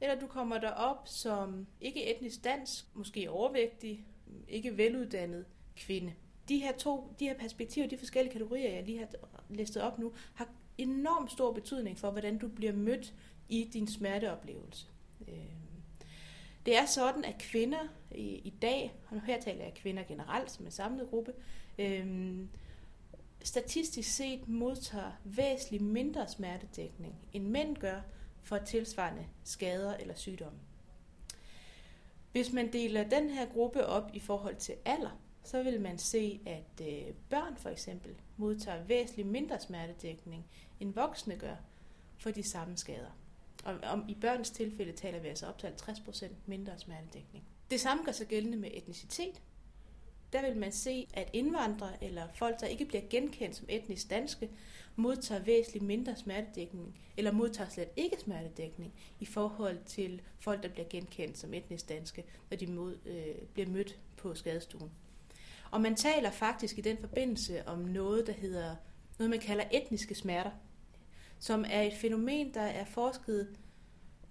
eller 0.00 0.20
du 0.20 0.26
kommer 0.26 0.58
derop 0.58 1.08
som 1.08 1.66
ikke 1.80 2.16
etnisk 2.16 2.44
dansk, 2.44 2.84
måske 2.94 3.30
overvægtig, 3.30 4.06
ikke 4.48 4.76
veluddannet 4.76 5.44
kvinde. 5.76 6.14
De 6.48 6.58
her 6.58 6.72
to, 6.76 7.14
de 7.18 7.24
her 7.24 7.38
perspektiver, 7.38 7.86
de 7.86 7.98
forskellige 7.98 8.32
kategorier, 8.32 8.74
jeg 8.74 8.84
lige 8.84 8.98
har 8.98 9.08
listet 9.48 9.82
op 9.82 9.98
nu, 9.98 10.12
har 10.34 10.48
enormt 10.78 11.32
stor 11.32 11.52
betydning 11.52 11.98
for, 11.98 12.10
hvordan 12.10 12.38
du 12.38 12.48
bliver 12.48 12.72
mødt 12.72 13.14
i 13.48 13.70
din 13.72 13.88
smerteoplevelse. 13.88 14.86
Øh, 15.28 15.63
det 16.66 16.76
er 16.76 16.86
sådan, 16.86 17.24
at 17.24 17.38
kvinder 17.38 17.88
i, 18.10 18.24
i 18.24 18.54
dag, 18.62 18.94
og 19.10 19.22
her 19.22 19.40
taler 19.40 19.64
jeg 19.64 19.74
kvinder 19.74 20.02
generelt 20.02 20.50
som 20.50 20.64
en 20.64 20.70
samlet 20.70 21.10
gruppe, 21.10 21.32
øhm, 21.78 22.48
statistisk 23.42 24.16
set 24.16 24.48
modtager 24.48 25.12
væsentligt 25.24 25.82
mindre 25.82 26.28
smertedækning, 26.28 27.14
end 27.32 27.46
mænd 27.46 27.76
gør 27.76 28.00
for 28.42 28.58
tilsvarende 28.58 29.26
skader 29.44 29.96
eller 29.96 30.14
sygdomme. 30.14 30.58
Hvis 32.32 32.52
man 32.52 32.72
deler 32.72 33.08
den 33.08 33.30
her 33.30 33.46
gruppe 33.46 33.86
op 33.86 34.10
i 34.12 34.20
forhold 34.20 34.56
til 34.56 34.74
alder, 34.84 35.20
så 35.44 35.62
vil 35.62 35.80
man 35.80 35.98
se, 35.98 36.40
at 36.46 36.86
øh, 36.86 37.14
børn 37.30 37.56
for 37.56 37.68
eksempel 37.68 38.14
modtager 38.36 38.84
væsentligt 38.84 39.28
mindre 39.28 39.60
smertedækning, 39.60 40.46
end 40.80 40.94
voksne 40.94 41.36
gør 41.36 41.56
for 42.18 42.30
de 42.30 42.42
samme 42.42 42.76
skader. 42.76 43.10
Og 43.64 43.74
om, 43.82 44.04
i 44.08 44.14
børns 44.14 44.50
tilfælde 44.50 44.92
taler 44.92 45.18
vi 45.18 45.28
altså 45.28 45.46
op 45.46 45.58
til 45.58 45.66
50% 45.66 46.26
mindre 46.46 46.78
smertedækning. 46.78 47.44
Det 47.70 47.80
samme 47.80 48.04
gør 48.04 48.12
sig 48.12 48.26
gældende 48.26 48.56
med 48.56 48.70
etnicitet. 48.72 49.42
Der 50.32 50.42
vil 50.42 50.56
man 50.56 50.72
se, 50.72 51.08
at 51.14 51.30
indvandrere 51.32 52.04
eller 52.04 52.22
folk, 52.34 52.60
der 52.60 52.66
ikke 52.66 52.84
bliver 52.84 53.02
genkendt 53.10 53.56
som 53.56 53.66
etnisk 53.68 54.10
danske, 54.10 54.50
modtager 54.96 55.42
væsentligt 55.42 55.84
mindre 55.84 56.16
smertedækning, 56.16 57.00
eller 57.16 57.32
modtager 57.32 57.70
slet 57.70 57.88
ikke 57.96 58.16
smertedækning 58.20 58.92
i 59.20 59.24
forhold 59.24 59.78
til 59.86 60.22
folk, 60.38 60.62
der 60.62 60.68
bliver 60.68 60.88
genkendt 60.88 61.38
som 61.38 61.54
etnisk 61.54 61.88
danske, 61.88 62.24
når 62.50 62.56
de 62.56 62.66
mod, 62.66 62.98
øh, 63.06 63.34
bliver 63.52 63.68
mødt 63.68 63.98
på 64.16 64.34
skadestuen. 64.34 64.90
Og 65.70 65.80
man 65.80 65.96
taler 65.96 66.30
faktisk 66.30 66.78
i 66.78 66.80
den 66.80 66.98
forbindelse 66.98 67.68
om 67.68 67.78
noget, 67.78 68.26
der 68.26 68.32
hedder 68.32 68.76
noget, 69.18 69.30
man 69.30 69.40
kalder 69.40 69.64
etniske 69.72 70.14
smerter 70.14 70.50
som 71.44 71.64
er 71.68 71.82
et 71.82 71.94
fænomen, 71.94 72.54
der 72.54 72.60
er 72.60 72.84
forsket 72.84 73.48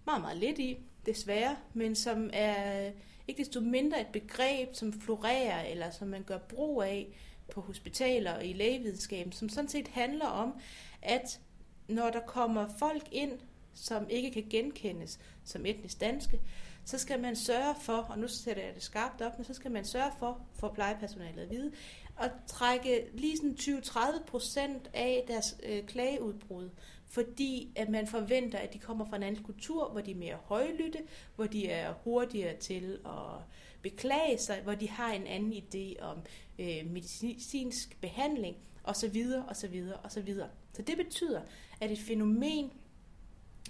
meget, 0.05 0.21
meget 0.21 0.37
lidt 0.37 0.59
i, 0.59 0.77
desværre, 1.05 1.55
men 1.73 1.95
som 1.95 2.29
er 2.33 2.91
ikke 3.27 3.43
desto 3.43 3.59
mindre 3.59 4.01
et 4.01 4.07
begreb, 4.07 4.75
som 4.75 4.93
florerer, 4.93 5.63
eller 5.63 5.91
som 5.91 6.07
man 6.07 6.23
gør 6.23 6.37
brug 6.37 6.83
af 6.83 7.07
på 7.51 7.61
hospitaler 7.61 8.33
og 8.33 8.45
i 8.45 8.53
lægevidenskaben, 8.53 9.31
som 9.31 9.49
sådan 9.49 9.69
set 9.69 9.87
handler 9.87 10.27
om, 10.27 10.53
at 11.01 11.39
når 11.87 12.09
der 12.09 12.19
kommer 12.19 12.67
folk 12.79 13.03
ind, 13.11 13.39
som 13.73 14.09
ikke 14.09 14.31
kan 14.31 14.47
genkendes 14.49 15.19
som 15.43 15.65
etnisk 15.65 16.01
danske, 16.01 16.39
så 16.85 16.97
skal 16.97 17.19
man 17.19 17.35
sørge 17.35 17.75
for, 17.81 17.97
og 17.97 18.19
nu 18.19 18.27
sætter 18.27 18.63
jeg 18.63 18.75
det 18.75 18.83
skarpt 18.83 19.21
op, 19.21 19.37
men 19.37 19.45
så 19.45 19.53
skal 19.53 19.71
man 19.71 19.85
sørge 19.85 20.11
for, 20.19 20.41
for 20.53 20.69
plejepersonalet 20.73 21.41
at 21.41 21.49
vide, 21.49 21.71
at 22.19 22.31
trække 22.47 23.07
lige 23.13 23.37
sådan 23.37 23.57
20-30 23.59 24.23
procent 24.27 24.89
af 24.93 25.23
deres 25.27 25.57
øh, 25.63 25.85
klageudbrud 25.85 26.69
fordi 27.13 27.71
at 27.75 27.89
man 27.89 28.07
forventer, 28.07 28.57
at 28.57 28.73
de 28.73 28.79
kommer 28.79 29.05
fra 29.05 29.15
en 29.15 29.23
anden 29.23 29.43
kultur, 29.43 29.89
hvor 29.89 30.01
de 30.01 30.11
er 30.11 30.15
mere 30.15 30.35
højlytte, 30.35 30.99
hvor 31.35 31.45
de 31.45 31.69
er 31.69 31.93
hurtigere 32.03 32.57
til 32.57 32.99
at 33.05 33.43
beklage 33.81 34.37
sig, 34.37 34.61
hvor 34.63 34.75
de 34.75 34.89
har 34.89 35.13
en 35.13 35.27
anden 35.27 35.53
idé 35.53 36.01
om 36.03 36.17
øh, 36.59 36.91
medicinsk 36.91 37.97
behandling, 38.01 38.55
osv., 38.83 39.25
osv., 39.49 39.87
osv. 40.03 40.35
Så 40.73 40.81
det 40.81 40.97
betyder, 40.97 41.41
at 41.81 41.91
et 41.91 41.99
fænomen, 41.99 42.71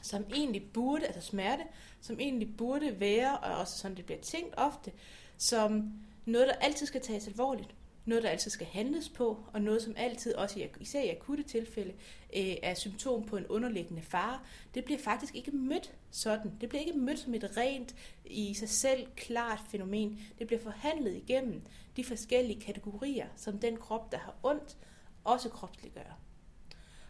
som 0.01 0.25
egentlig 0.33 0.71
burde, 0.73 1.05
altså 1.07 1.21
smerte, 1.21 1.63
som 2.01 2.19
egentlig 2.19 2.57
burde 2.57 2.99
være, 2.99 3.37
og 3.37 3.55
også 3.55 3.77
sådan 3.77 3.97
det 3.97 4.05
bliver 4.05 4.21
tænkt 4.21 4.53
ofte, 4.57 4.91
som 5.37 5.93
noget, 6.25 6.47
der 6.47 6.53
altid 6.53 6.85
skal 6.85 7.01
tages 7.01 7.27
alvorligt, 7.27 7.75
noget, 8.05 8.23
der 8.23 8.29
altid 8.29 8.51
skal 8.51 8.67
handles 8.67 9.09
på, 9.09 9.45
og 9.53 9.61
noget, 9.61 9.81
som 9.81 9.93
altid, 9.97 10.35
også 10.35 10.67
især 10.79 11.01
i 11.01 11.09
akutte 11.09 11.43
tilfælde, 11.43 11.93
øh, 12.35 12.55
er 12.63 12.73
symptom 12.73 13.23
på 13.25 13.37
en 13.37 13.47
underliggende 13.47 14.01
fare, 14.01 14.39
det 14.75 14.85
bliver 14.85 14.99
faktisk 14.99 15.35
ikke 15.35 15.51
mødt 15.51 15.93
sådan. 16.11 16.51
Det 16.61 16.69
bliver 16.69 16.81
ikke 16.81 16.99
mødt 16.99 17.19
som 17.19 17.33
et 17.33 17.57
rent, 17.57 17.95
i 18.25 18.53
sig 18.53 18.69
selv 18.69 19.07
klart 19.15 19.61
fænomen. 19.71 20.19
Det 20.39 20.47
bliver 20.47 20.61
forhandlet 20.61 21.15
igennem 21.15 21.61
de 21.97 22.03
forskellige 22.03 22.61
kategorier, 22.61 23.27
som 23.35 23.59
den 23.59 23.77
krop, 23.77 24.11
der 24.11 24.17
har 24.17 24.35
ondt, 24.43 24.77
også 25.23 25.49
kropsliggør. 25.49 26.19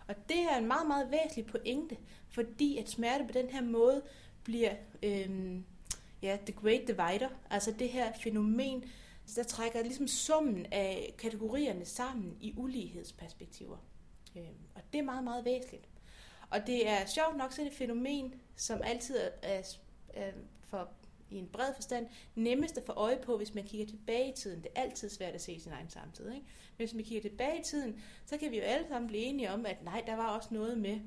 Og 0.08 0.16
det 0.30 0.40
er 0.52 0.58
en 0.58 0.68
meget, 0.68 0.88
meget 0.88 1.12
væsentlig 1.12 1.46
pointe, 1.46 1.98
fordi 2.30 2.78
at 2.78 2.90
smerte 2.90 3.24
på 3.24 3.32
den 3.32 3.50
her 3.50 3.62
måde 3.62 4.02
bliver 4.44 4.74
øhm, 5.04 5.66
ja, 6.22 6.38
the 6.46 6.54
great 6.54 6.82
divider, 6.88 7.30
altså 7.50 7.74
det 7.80 7.90
her 7.90 8.12
fænomen, 8.24 8.84
så 9.26 9.42
der 9.42 9.48
trækker 9.48 9.84
ligesom 9.84 10.08
summen 10.08 10.66
af 10.72 11.14
kategorierne 11.18 11.86
sammen 11.86 12.38
i 12.40 12.54
ulighedsperspektiver. 12.58 13.78
Øh, 14.36 14.44
og 14.76 14.82
det 14.94 15.00
er 15.00 15.04
meget, 15.04 15.24
meget 15.24 15.46
væsentligt. 15.46 15.90
Og 16.50 16.68
det 16.68 16.90
er 16.90 17.06
sjovt 17.06 17.38
nok 17.38 17.52
sådan 17.52 17.68
et 17.68 17.78
fænomen, 17.78 18.34
som 18.56 18.82
altid 18.84 19.18
er, 19.18 19.30
er 20.14 20.32
for 20.62 20.90
i 21.30 21.38
en 21.38 21.48
bred 21.48 21.74
forstand 21.76 22.08
nemmest 22.36 22.78
at 22.78 22.84
få 22.84 22.92
øje 22.92 23.20
på, 23.24 23.38
hvis 23.38 23.54
man 23.54 23.64
kigger 23.64 23.86
tilbage 23.86 24.30
i 24.30 24.36
tiden. 24.36 24.62
Det 24.64 24.72
er 24.76 24.82
altid 24.82 25.10
svært 25.10 25.34
at 25.34 25.42
se 25.42 25.60
sin 25.60 25.72
egen 25.72 25.90
samtid. 25.90 26.26
Ikke? 26.26 26.46
Men 26.78 26.88
hvis 26.88 26.94
man 26.94 27.04
kigger 27.04 27.30
tilbage 27.30 27.60
i 27.60 27.64
tiden, 27.64 28.02
så 28.26 28.38
kan 28.38 28.52
vi 28.52 28.58
jo 28.58 28.64
alle 28.64 28.88
sammen 28.88 29.08
blive 29.08 29.24
enige 29.24 29.52
om, 29.52 29.66
at 29.66 29.84
nej, 29.84 30.04
der 30.06 30.16
var 30.16 30.28
også 30.28 30.50
noget 30.52 30.78
med, 30.78 31.00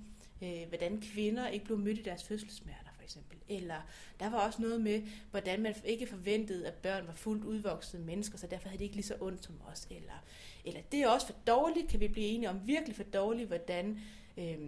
øh, 0.42 0.68
hvordan 0.68 1.00
kvinder 1.00 1.48
ikke 1.48 1.64
blev 1.64 1.78
mødt 1.78 1.98
i 1.98 2.02
deres 2.02 2.24
fødselssmerter 2.24 2.85
eksempel. 3.06 3.38
Eller 3.48 3.80
der 4.20 4.30
var 4.30 4.46
også 4.46 4.62
noget 4.62 4.80
med, 4.80 5.02
hvordan 5.30 5.62
man 5.62 5.74
ikke 5.84 6.06
forventede, 6.06 6.66
at 6.66 6.74
børn 6.74 7.06
var 7.06 7.14
fuldt 7.14 7.44
udvoksede 7.44 8.02
mennesker, 8.02 8.38
så 8.38 8.46
derfor 8.46 8.68
havde 8.68 8.78
de 8.78 8.84
ikke 8.84 8.96
lige 8.96 9.06
så 9.06 9.16
ondt 9.20 9.44
som 9.44 9.54
os. 9.72 9.86
Eller, 9.90 10.24
eller 10.64 10.80
det 10.92 11.02
er 11.02 11.08
også 11.08 11.26
for 11.26 11.34
dårligt, 11.46 11.88
kan 11.88 12.00
vi 12.00 12.08
blive 12.08 12.26
enige 12.26 12.50
om, 12.50 12.66
virkelig 12.66 12.96
for 12.96 13.02
dårligt, 13.02 13.48
hvordan... 13.48 14.00
Øh, 14.36 14.58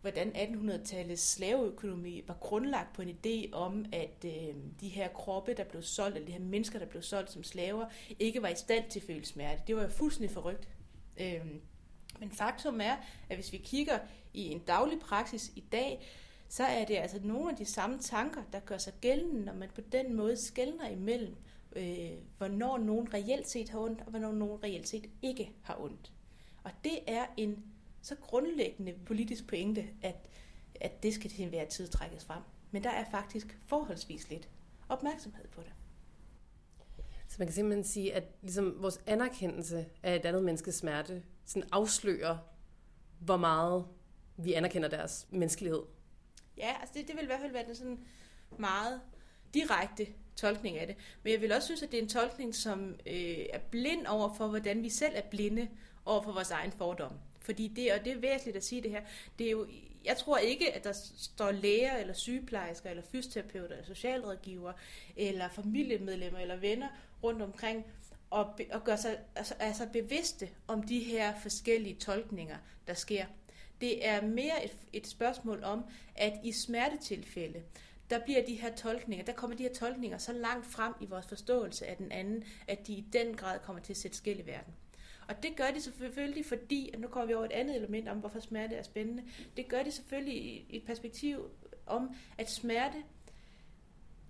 hvordan 0.00 0.28
1800-tallets 0.28 1.20
slaveøkonomi 1.20 2.22
var 2.26 2.36
grundlagt 2.40 2.92
på 2.92 3.02
en 3.02 3.08
idé 3.08 3.52
om, 3.52 3.84
at 3.92 4.24
øh, 4.24 4.54
de 4.80 4.88
her 4.88 5.08
kroppe, 5.08 5.54
der 5.54 5.64
blev 5.64 5.82
solgt, 5.82 6.16
eller 6.16 6.26
de 6.26 6.32
her 6.32 6.40
mennesker, 6.40 6.78
der 6.78 6.86
blev 6.86 7.02
solgt 7.02 7.30
som 7.30 7.42
slaver, 7.42 7.86
ikke 8.18 8.42
var 8.42 8.48
i 8.48 8.54
stand 8.54 8.90
til 8.90 9.00
at 9.00 9.06
føle 9.06 9.24
smerte. 9.24 9.62
Det 9.66 9.76
var 9.76 9.82
jo 9.82 9.88
fuldstændig 9.88 10.30
forrygt. 10.30 10.68
Øh, 11.20 11.46
men 12.20 12.30
faktum 12.30 12.80
er, 12.80 12.96
at 13.28 13.36
hvis 13.36 13.52
vi 13.52 13.58
kigger 13.58 13.98
i 14.34 14.48
en 14.48 14.58
daglig 14.58 15.00
praksis 15.00 15.52
i 15.56 15.64
dag, 15.72 16.06
så 16.50 16.64
er 16.64 16.84
det 16.84 16.96
altså 16.96 17.20
nogle 17.22 17.50
af 17.50 17.56
de 17.56 17.64
samme 17.64 17.98
tanker, 17.98 18.42
der 18.52 18.60
gør 18.60 18.78
sig 18.78 18.92
gældende, 19.00 19.44
når 19.44 19.54
man 19.54 19.68
på 19.74 19.80
den 19.80 20.14
måde 20.14 20.36
skældner 20.36 20.88
imellem, 20.88 21.36
øh, 21.76 22.10
hvornår 22.38 22.78
nogen 22.78 23.14
reelt 23.14 23.48
set 23.48 23.68
har 23.68 23.78
ondt, 23.78 24.00
og 24.00 24.06
hvornår 24.10 24.32
nogen 24.32 24.62
reelt 24.64 24.88
set 24.88 25.10
ikke 25.22 25.52
har 25.62 25.80
ondt. 25.80 26.12
Og 26.64 26.70
det 26.84 26.98
er 27.06 27.26
en 27.36 27.64
så 28.02 28.16
grundlæggende 28.16 28.94
politisk 29.06 29.46
pointe, 29.46 29.88
at, 30.02 30.16
at 30.80 31.02
det 31.02 31.14
skal 31.14 31.30
til 31.30 31.42
enhver 31.42 31.64
tid 31.64 31.88
trækkes 31.88 32.24
frem. 32.24 32.42
Men 32.70 32.84
der 32.84 32.90
er 32.90 33.04
faktisk 33.10 33.58
forholdsvis 33.66 34.30
lidt 34.30 34.48
opmærksomhed 34.88 35.48
på 35.48 35.60
det. 35.60 35.72
Så 37.28 37.36
man 37.38 37.46
kan 37.46 37.54
simpelthen 37.54 37.84
sige, 37.84 38.14
at 38.14 38.24
ligesom 38.42 38.82
vores 38.82 39.00
anerkendelse 39.06 39.86
af 40.02 40.16
et 40.16 40.24
andet 40.24 40.44
menneskes 40.44 40.74
smerte 40.74 41.22
sådan 41.44 41.68
afslører, 41.72 42.38
hvor 43.20 43.36
meget 43.36 43.84
vi 44.36 44.52
anerkender 44.52 44.88
deres 44.88 45.26
menneskelighed. 45.30 45.82
Ja, 46.60 46.76
altså 46.80 46.94
det, 46.94 47.08
det 47.08 47.16
vil 47.16 47.22
i 47.22 47.26
hvert 47.26 47.40
fald 47.40 47.52
være 47.52 47.66
den 47.66 47.74
sådan 47.74 47.98
meget 48.58 49.00
direkte 49.54 50.06
tolkning 50.36 50.78
af 50.78 50.86
det. 50.86 50.96
Men 51.22 51.32
jeg 51.32 51.40
vil 51.40 51.52
også 51.52 51.66
synes, 51.66 51.82
at 51.82 51.92
det 51.92 51.98
er 51.98 52.02
en 52.02 52.08
tolkning, 52.08 52.54
som 52.54 52.94
øh, 53.06 53.46
er 53.52 53.58
blind 53.70 54.06
over 54.06 54.34
for, 54.34 54.46
hvordan 54.46 54.82
vi 54.82 54.88
selv 54.88 55.12
er 55.16 55.22
blinde 55.30 55.68
over 56.04 56.22
for 56.22 56.32
vores 56.32 56.50
egen 56.50 56.72
fordom. 56.72 57.12
Fordi 57.40 57.68
det, 57.68 57.92
og 57.92 58.04
det 58.04 58.12
er 58.12 58.18
væsentligt 58.20 58.56
at 58.56 58.64
sige 58.64 58.82
det 58.82 58.90
her, 58.90 59.00
det 59.38 59.46
er 59.46 59.50
jo, 59.50 59.66
jeg 60.04 60.16
tror 60.16 60.38
ikke, 60.38 60.72
at 60.72 60.84
der 60.84 60.92
står 61.16 61.50
læger 61.50 61.96
eller 61.96 62.14
sygeplejersker 62.14 62.90
eller 62.90 63.02
fysioterapeuter 63.02 63.72
eller 63.72 63.84
socialrådgiver 63.84 64.72
eller 65.16 65.48
familiemedlemmer 65.48 66.38
eller 66.38 66.56
venner 66.56 66.88
rundt 67.22 67.42
omkring 67.42 67.84
og, 68.30 68.58
og 68.72 68.84
gør 68.84 68.96
sig 68.96 69.18
altså, 69.36 69.54
altså 69.58 69.88
bevidste 69.92 70.48
om 70.66 70.82
de 70.82 70.98
her 70.98 71.40
forskellige 71.40 71.94
tolkninger, 71.94 72.56
der 72.86 72.94
sker. 72.94 73.26
Det 73.80 74.06
er 74.06 74.22
mere 74.22 74.64
et, 74.64 74.76
et 74.92 75.06
spørgsmål 75.06 75.64
om, 75.64 75.84
at 76.14 76.32
i 76.44 76.52
smertetilfælde, 76.52 77.62
der 78.10 78.24
bliver 78.24 78.46
de 78.46 78.54
her 78.54 78.74
tolkninger, 78.74 79.24
der 79.24 79.32
kommer 79.32 79.56
de 79.56 79.62
her 79.62 79.72
tolkninger 79.74 80.18
så 80.18 80.32
langt 80.32 80.66
frem 80.66 80.94
i 81.00 81.06
vores 81.06 81.26
forståelse 81.26 81.86
af 81.86 81.96
den 81.96 82.12
anden, 82.12 82.44
at 82.68 82.86
de 82.86 82.92
i 82.92 83.04
den 83.12 83.36
grad 83.36 83.58
kommer 83.58 83.82
til 83.82 83.92
at 83.92 83.96
sætte 83.96 84.16
skæld 84.16 84.40
i 84.40 84.46
verden. 84.46 84.74
Og 85.28 85.42
det 85.42 85.56
gør 85.56 85.70
de 85.70 85.80
selvfølgelig, 85.80 86.46
fordi, 86.46 86.90
at 86.92 87.00
nu 87.00 87.08
kommer 87.08 87.26
vi 87.26 87.34
over 87.34 87.44
et 87.44 87.52
andet 87.52 87.76
element 87.76 88.08
om, 88.08 88.18
hvorfor 88.18 88.40
smerte 88.40 88.74
er 88.74 88.82
spændende. 88.82 89.22
Det 89.56 89.68
gør 89.68 89.82
de 89.82 89.90
selvfølgelig 89.90 90.34
i 90.34 90.66
et 90.76 90.84
perspektiv 90.84 91.50
om, 91.86 92.14
at 92.38 92.50
smerte 92.50 92.96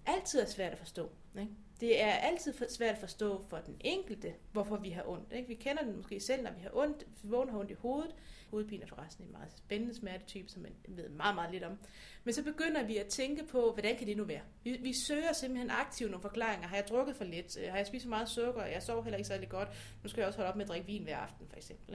altid 0.06 0.40
er 0.40 0.46
svært 0.46 0.72
at 0.72 0.78
forstå. 0.78 1.10
Ikke? 1.38 1.52
Det 1.80 2.02
er 2.02 2.12
altid 2.12 2.54
svært 2.68 2.94
at 2.94 3.00
forstå 3.00 3.44
for 3.48 3.56
den 3.56 3.76
enkelte, 3.80 4.34
hvorfor 4.52 4.76
vi 4.76 4.90
har 4.90 5.08
ondt. 5.08 5.32
Ikke? 5.32 5.48
Vi 5.48 5.54
kender 5.54 5.82
den 5.82 5.96
måske 5.96 6.20
selv, 6.20 6.42
når 6.42 6.50
vi 6.50 6.60
har 6.60 6.70
ondt. 6.74 7.06
Vi 7.22 7.28
vågner 7.28 7.58
ondt 7.58 7.70
i 7.70 7.74
hovedet. 7.74 8.14
Hovedpine 8.50 8.82
er 8.82 8.86
forresten 8.86 9.24
en 9.24 9.32
meget 9.32 9.52
spændende 9.56 9.94
smertetype, 9.94 10.48
som 10.48 10.62
man 10.62 10.72
ved 10.88 11.08
meget, 11.08 11.34
meget 11.34 11.52
lidt 11.52 11.64
om. 11.64 11.78
Men 12.24 12.34
så 12.34 12.42
begynder 12.42 12.84
vi 12.84 12.96
at 12.96 13.06
tænke 13.06 13.46
på, 13.46 13.72
hvordan 13.72 13.96
kan 13.96 14.06
det 14.06 14.16
nu 14.16 14.24
være? 14.24 14.40
Vi, 14.64 14.76
vi 14.82 14.92
søger 15.06 15.32
simpelthen 15.32 15.70
aktivt 15.70 16.10
nogle 16.10 16.22
forklaringer. 16.22 16.68
Har 16.68 16.76
jeg 16.76 16.88
drukket 16.88 17.16
for 17.16 17.24
lidt? 17.24 17.58
Øh, 17.60 17.70
har 17.70 17.76
jeg 17.76 17.86
spist 17.86 18.04
for 18.04 18.10
meget 18.10 18.28
sukker? 18.28 18.64
Jeg 18.64 18.82
sover 18.82 19.02
heller 19.02 19.16
ikke 19.16 19.28
særlig 19.28 19.48
godt. 19.48 19.68
Nu 20.02 20.08
skal 20.08 20.20
jeg 20.20 20.28
også 20.28 20.38
holde 20.38 20.50
op 20.50 20.56
med 20.56 20.64
at 20.64 20.68
drikke 20.68 20.86
vin 20.86 21.02
hver 21.02 21.16
aften, 21.16 21.48
for 21.48 21.56
eksempel. 21.56 21.94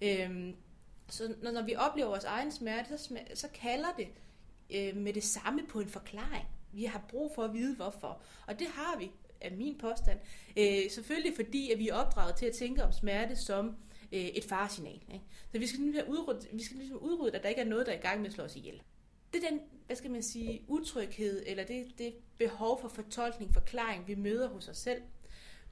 Ikke? 0.00 0.24
Øhm, 0.24 0.56
så 1.08 1.34
når, 1.42 1.50
når 1.50 1.62
vi 1.62 1.74
oplever 1.76 2.08
vores 2.08 2.24
egen 2.24 2.52
smerte, 2.52 2.98
så, 2.98 3.18
så 3.34 3.48
kalder 3.54 3.88
det 3.96 4.08
øh, 4.70 4.96
med 4.96 5.12
det 5.12 5.24
samme 5.24 5.66
på 5.68 5.80
en 5.80 5.88
forklaring. 5.88 6.46
Vi 6.76 6.84
har 6.84 7.04
brug 7.08 7.32
for 7.34 7.42
at 7.42 7.54
vide, 7.54 7.76
hvorfor. 7.76 8.22
Og 8.46 8.58
det 8.58 8.66
har 8.66 8.98
vi, 8.98 9.10
af 9.40 9.52
min 9.52 9.78
påstand. 9.78 10.18
Øh, 10.56 10.90
selvfølgelig 10.90 11.36
fordi, 11.36 11.72
at 11.72 11.78
vi 11.78 11.88
er 11.88 11.94
opdraget 11.94 12.36
til 12.36 12.46
at 12.46 12.52
tænke 12.52 12.84
om 12.84 12.92
smerte 12.92 13.36
som 13.36 13.76
øh, 14.12 14.20
et 14.20 14.44
faresignal. 14.44 15.02
Ikke? 15.12 15.24
Så 15.52 15.58
vi 15.58 15.66
skal 15.66 15.80
ligesom 15.80 16.08
udrydde, 16.08 16.46
vi 16.52 16.62
skal 16.62 16.76
ligesom 16.76 16.98
udrydde, 16.98 17.36
at 17.36 17.42
der 17.42 17.48
ikke 17.48 17.60
er 17.60 17.64
noget, 17.64 17.86
der 17.86 17.92
er 17.92 17.98
i 17.98 18.00
gang 18.00 18.20
med 18.20 18.26
at 18.26 18.34
slå 18.34 18.44
os 18.44 18.56
ihjel. 18.56 18.82
Det 19.32 19.44
er 19.44 19.50
den, 19.50 19.60
hvad 19.86 19.96
skal 19.96 20.10
man 20.10 20.22
sige, 20.22 20.64
utryghed, 20.68 21.42
eller 21.46 21.64
det, 21.64 21.98
det 21.98 22.14
behov 22.38 22.80
for 22.80 22.88
fortolkning, 22.88 23.54
forklaring, 23.54 24.08
vi 24.08 24.14
møder 24.14 24.48
hos 24.48 24.68
os 24.68 24.78
selv. 24.78 25.02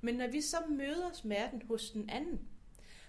Men 0.00 0.14
når 0.14 0.26
vi 0.26 0.40
så 0.40 0.56
møder 0.68 1.12
smerten 1.12 1.62
hos 1.68 1.90
den 1.90 2.10
anden, 2.10 2.40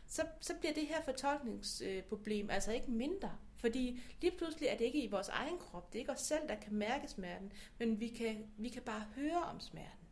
så, 0.08 0.22
så 0.42 0.54
bliver 0.60 0.74
det 0.74 0.88
her 0.88 1.02
fortolkningsproblem 1.04 2.46
øh, 2.46 2.56
altså 2.56 2.72
ikke 2.72 2.92
mindre. 2.92 3.32
Fordi 3.66 4.02
lige 4.22 4.38
pludselig 4.38 4.68
er 4.68 4.78
det 4.78 4.86
ikke 4.86 5.04
i 5.04 5.08
vores 5.08 5.28
egen 5.28 5.58
krop, 5.58 5.94
det 5.94 6.00
er 6.00 6.02
ikke 6.02 6.12
os 6.12 6.22
selv, 6.22 6.48
der 6.48 6.56
kan 6.56 6.74
mærke 6.74 7.08
smerten, 7.08 7.52
men 7.80 8.00
vi 8.00 8.08
kan, 8.08 8.48
vi 8.58 8.70
kan 8.70 8.82
bare 8.82 9.06
høre 9.16 9.44
om 9.44 9.60
smerten. 9.60 10.08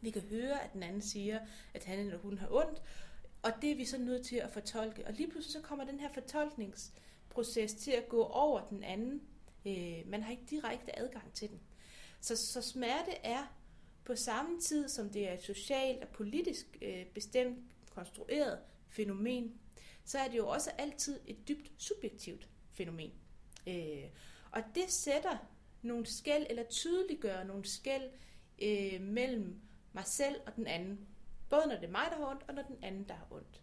Vi 0.00 0.10
kan 0.10 0.22
høre, 0.22 0.64
at 0.64 0.72
den 0.72 0.82
anden 0.82 1.02
siger, 1.02 1.40
at 1.74 1.84
han 1.84 1.98
eller 1.98 2.18
hun 2.18 2.38
har 2.38 2.48
ondt, 2.50 2.82
og 3.42 3.52
det 3.62 3.70
er 3.70 3.76
vi 3.76 3.84
så 3.84 3.98
nødt 3.98 4.26
til 4.26 4.36
at 4.36 4.50
fortolke. 4.50 5.06
Og 5.06 5.12
lige 5.12 5.30
pludselig 5.30 5.52
så 5.52 5.60
kommer 5.60 5.84
den 5.84 6.00
her 6.00 6.12
fortolkningsproces 6.12 7.74
til 7.74 7.90
at 7.90 8.08
gå 8.08 8.22
over 8.22 8.68
den 8.68 8.82
anden. 8.82 9.22
Øh, 9.66 10.02
man 10.06 10.22
har 10.22 10.30
ikke 10.30 10.46
direkte 10.50 10.98
adgang 10.98 11.32
til 11.32 11.48
den. 11.48 11.60
Så, 12.20 12.36
så 12.36 12.62
smerte 12.62 13.12
er 13.22 13.56
på 14.04 14.16
samme 14.16 14.60
tid, 14.60 14.88
som 14.88 15.10
det 15.10 15.28
er 15.28 15.32
et 15.32 15.42
socialt 15.42 16.02
og 16.02 16.08
politisk 16.08 16.78
øh, 16.82 17.06
bestemt 17.06 17.58
konstrueret 17.90 18.58
fænomen, 18.88 19.60
så 20.10 20.18
er 20.18 20.28
det 20.28 20.36
jo 20.36 20.48
også 20.48 20.70
altid 20.78 21.20
et 21.26 21.48
dybt 21.48 21.72
subjektivt 21.78 22.48
fænomen. 22.72 23.12
Øh, 23.66 24.04
og 24.50 24.62
det 24.74 24.90
sætter 24.90 25.36
nogle 25.82 26.06
skæld, 26.06 26.46
eller 26.50 26.62
tydeliggør 26.70 27.44
nogle 27.44 27.64
skæld 27.64 28.10
øh, 28.62 29.00
mellem 29.00 29.60
mig 29.92 30.06
selv 30.06 30.36
og 30.46 30.56
den 30.56 30.66
anden. 30.66 31.06
Både 31.50 31.62
når 31.66 31.74
det 31.74 31.84
er 31.84 31.90
mig, 31.90 32.06
der 32.10 32.16
har 32.16 32.30
ondt, 32.30 32.44
og 32.48 32.54
når 32.54 32.62
den 32.62 32.76
anden, 32.82 33.08
der 33.08 33.14
har 33.14 33.26
ondt. 33.30 33.62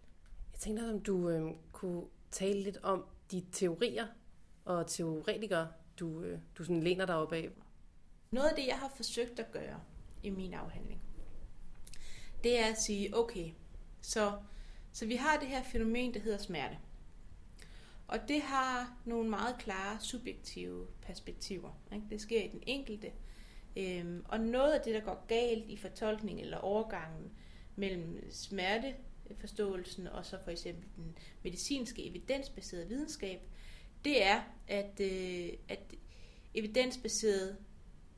Jeg 0.52 0.60
tænkte, 0.60 0.90
om 0.90 1.00
du 1.00 1.30
øh, 1.30 1.52
kunne 1.72 2.04
tale 2.32 2.62
lidt 2.62 2.78
om 2.84 3.06
de 3.32 3.46
teorier 3.52 4.08
og 4.66 4.88
teoretikere, 4.88 5.72
du, 6.00 6.22
øh, 6.22 6.40
du 6.58 6.64
sådan 6.64 6.84
læner 6.84 7.06
dig 7.06 7.16
op 7.16 7.34
af. 7.34 7.50
Noget 8.32 8.50
af 8.50 8.56
det, 8.56 8.68
jeg 8.68 8.80
har 8.80 8.92
forsøgt 8.96 9.40
at 9.40 9.52
gøre 9.52 9.82
i 10.24 10.30
min 10.30 10.54
afhandling, 10.54 11.02
det 12.44 12.60
er 12.60 12.66
at 12.66 12.82
sige, 12.82 13.18
okay, 13.18 13.52
så, 14.02 14.40
så 14.98 15.06
vi 15.06 15.16
har 15.16 15.40
det 15.40 15.48
her 15.48 15.64
fænomen, 15.64 16.14
der 16.14 16.20
hedder 16.20 16.38
smerte. 16.38 16.78
Og 18.08 18.20
det 18.28 18.42
har 18.42 18.98
nogle 19.06 19.30
meget 19.30 19.56
klare 19.60 20.00
subjektive 20.00 20.88
perspektiver. 21.02 21.82
Ikke? 21.94 22.06
Det 22.10 22.22
sker 22.22 22.44
i 22.44 22.48
den 22.48 22.64
enkelte. 22.68 23.12
Øhm, 23.76 24.26
og 24.26 24.40
noget 24.40 24.74
af 24.74 24.82
det, 24.82 24.94
der 24.94 25.00
går 25.00 25.26
galt 25.28 25.70
i 25.70 25.78
fortolkningen 25.78 26.44
eller 26.44 26.58
overgangen 26.58 27.32
mellem 27.76 28.32
smerteforståelsen 28.32 30.08
og 30.08 30.26
så 30.26 30.38
for 30.44 30.52
eksempel 30.52 30.90
den 30.96 31.18
medicinske 31.44 32.06
evidensbaserede 32.06 32.88
videnskab, 32.88 33.40
det 34.06 34.26
er, 34.26 34.42
at, 34.68 35.00
øh, 35.00 35.50
at 35.70 35.96
evidensbaseret 36.54 37.58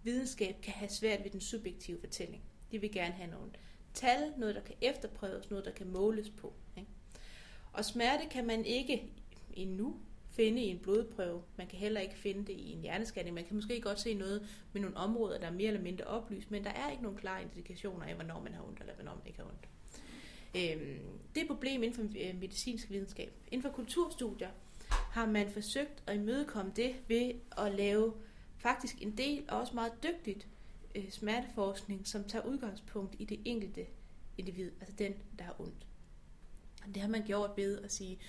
videnskab 0.03 0.55
kan 0.61 0.73
have 0.73 0.89
svært 0.89 1.23
ved 1.23 1.31
den 1.31 1.41
subjektive 1.41 1.99
fortælling. 1.99 2.43
De 2.71 2.81
vil 2.81 2.91
gerne 2.91 3.13
have 3.13 3.31
nogle 3.31 3.51
tal, 3.93 4.33
noget 4.37 4.55
der 4.55 4.61
kan 4.61 4.75
efterprøves, 4.81 5.49
noget 5.49 5.65
der 5.65 5.71
kan 5.71 5.87
måles 5.87 6.29
på. 6.29 6.53
Ikke? 6.77 6.89
Og 7.73 7.85
smerte 7.85 8.23
kan 8.31 8.47
man 8.47 8.65
ikke 8.65 9.11
endnu 9.53 9.95
finde 10.29 10.61
i 10.61 10.69
en 10.69 10.79
blodprøve. 10.79 11.41
Man 11.57 11.67
kan 11.67 11.79
heller 11.79 12.01
ikke 12.01 12.17
finde 12.17 12.39
det 12.45 12.53
i 12.53 12.71
en 12.71 12.81
hjerneskanning. 12.81 13.35
Man 13.35 13.45
kan 13.45 13.55
måske 13.55 13.81
godt 13.81 13.99
se 13.99 14.13
noget 14.13 14.47
med 14.73 14.81
nogle 14.81 14.97
områder, 14.97 15.39
der 15.39 15.47
er 15.47 15.51
mere 15.51 15.67
eller 15.67 15.81
mindre 15.81 16.05
oplyst, 16.05 16.51
men 16.51 16.63
der 16.63 16.69
er 16.69 16.91
ikke 16.91 17.03
nogen 17.03 17.17
klare 17.17 17.41
indikationer 17.41 18.05
af, 18.05 18.15
hvornår 18.15 18.41
man 18.41 18.53
har 18.53 18.63
ondt, 18.63 18.79
eller 18.79 18.93
hvornår 18.93 19.15
man 19.15 19.27
ikke 19.27 19.39
har 19.39 19.45
ondt. 19.45 19.67
Øhm, 20.55 21.19
det 21.35 21.41
er 21.41 21.41
et 21.41 21.47
problem 21.47 21.83
inden 21.83 21.95
for 21.95 22.27
øh, 22.27 22.39
medicinsk 22.39 22.89
videnskab. 22.89 23.33
Inden 23.51 23.61
for 23.61 23.75
kulturstudier 23.75 24.49
har 24.89 25.25
man 25.25 25.51
forsøgt 25.51 26.03
at 26.07 26.15
imødekomme 26.15 26.71
det 26.75 26.95
ved 27.07 27.33
at 27.57 27.75
lave 27.75 28.13
faktisk 28.57 29.01
en 29.01 29.17
del, 29.17 29.43
og 29.47 29.59
også 29.59 29.75
meget 29.75 29.93
dygtigt, 30.03 30.47
øh, 30.99 31.11
smerteforskning, 31.11 32.07
som 32.07 32.23
tager 32.23 32.45
udgangspunkt 32.45 33.15
i 33.19 33.25
det 33.25 33.39
enkelte 33.45 33.85
individ, 34.37 34.71
altså 34.81 34.95
den, 34.97 35.13
der 35.37 35.43
har 35.43 35.55
ondt. 35.59 35.87
Og 36.87 36.95
det 36.95 37.01
har 37.01 37.09
man 37.09 37.25
gjort 37.25 37.51
ved 37.57 37.81
at 37.81 37.91
sige, 37.91 38.19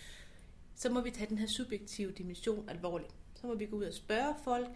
så 0.74 0.90
må 0.90 1.00
vi 1.00 1.10
tage 1.10 1.28
den 1.28 1.38
her 1.38 1.46
subjektive 1.56 2.12
dimension 2.12 2.68
alvorligt. 2.68 3.14
Så 3.34 3.46
må 3.46 3.54
vi 3.54 3.66
gå 3.66 3.76
ud 3.76 3.84
og 3.84 3.94
spørge 3.94 4.34
folk, 4.44 4.68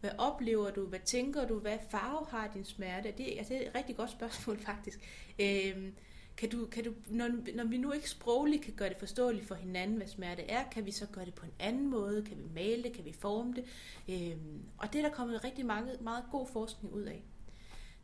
Hvad 0.00 0.10
oplever 0.18 0.70
du? 0.70 0.86
Hvad 0.86 1.00
tænker 1.10 1.46
du? 1.46 1.58
Hvad 1.58 1.78
farve 1.90 2.26
har 2.28 2.50
din 2.54 2.64
smerte? 2.64 3.14
Det, 3.18 3.34
altså, 3.38 3.54
det 3.54 3.62
er 3.62 3.68
et 3.68 3.74
rigtig 3.74 3.96
godt 3.96 4.10
spørgsmål, 4.10 4.58
faktisk. 4.70 5.00
Øhm, 5.38 5.94
kan 6.36 6.50
du, 6.50 6.66
kan 6.66 6.84
du, 6.84 6.94
når, 7.06 7.28
når 7.54 7.64
vi 7.64 7.76
nu 7.76 7.92
ikke 7.92 8.10
sprogligt 8.10 8.62
kan 8.62 8.74
gøre 8.74 8.88
det 8.88 8.96
forståeligt 8.98 9.46
for 9.46 9.54
hinanden, 9.54 9.96
hvad 9.96 10.06
smerte 10.06 10.42
er, 10.42 10.70
kan 10.70 10.86
vi 10.86 10.92
så 10.92 11.06
gøre 11.12 11.24
det 11.24 11.34
på 11.34 11.46
en 11.46 11.52
anden 11.58 11.90
måde? 11.90 12.24
Kan 12.24 12.38
vi 12.38 12.44
male 12.54 12.82
det? 12.82 12.92
Kan 12.92 13.04
vi 13.04 13.12
forme 13.12 13.54
det? 13.54 13.64
Øhm, 14.08 14.62
og 14.78 14.92
det 14.92 14.98
er 14.98 15.02
der 15.02 15.14
kommet 15.14 15.44
rigtig 15.44 15.66
mange, 15.66 15.92
meget 16.00 16.24
god 16.30 16.46
forskning 16.52 16.94
ud 16.94 17.02
af. 17.02 17.22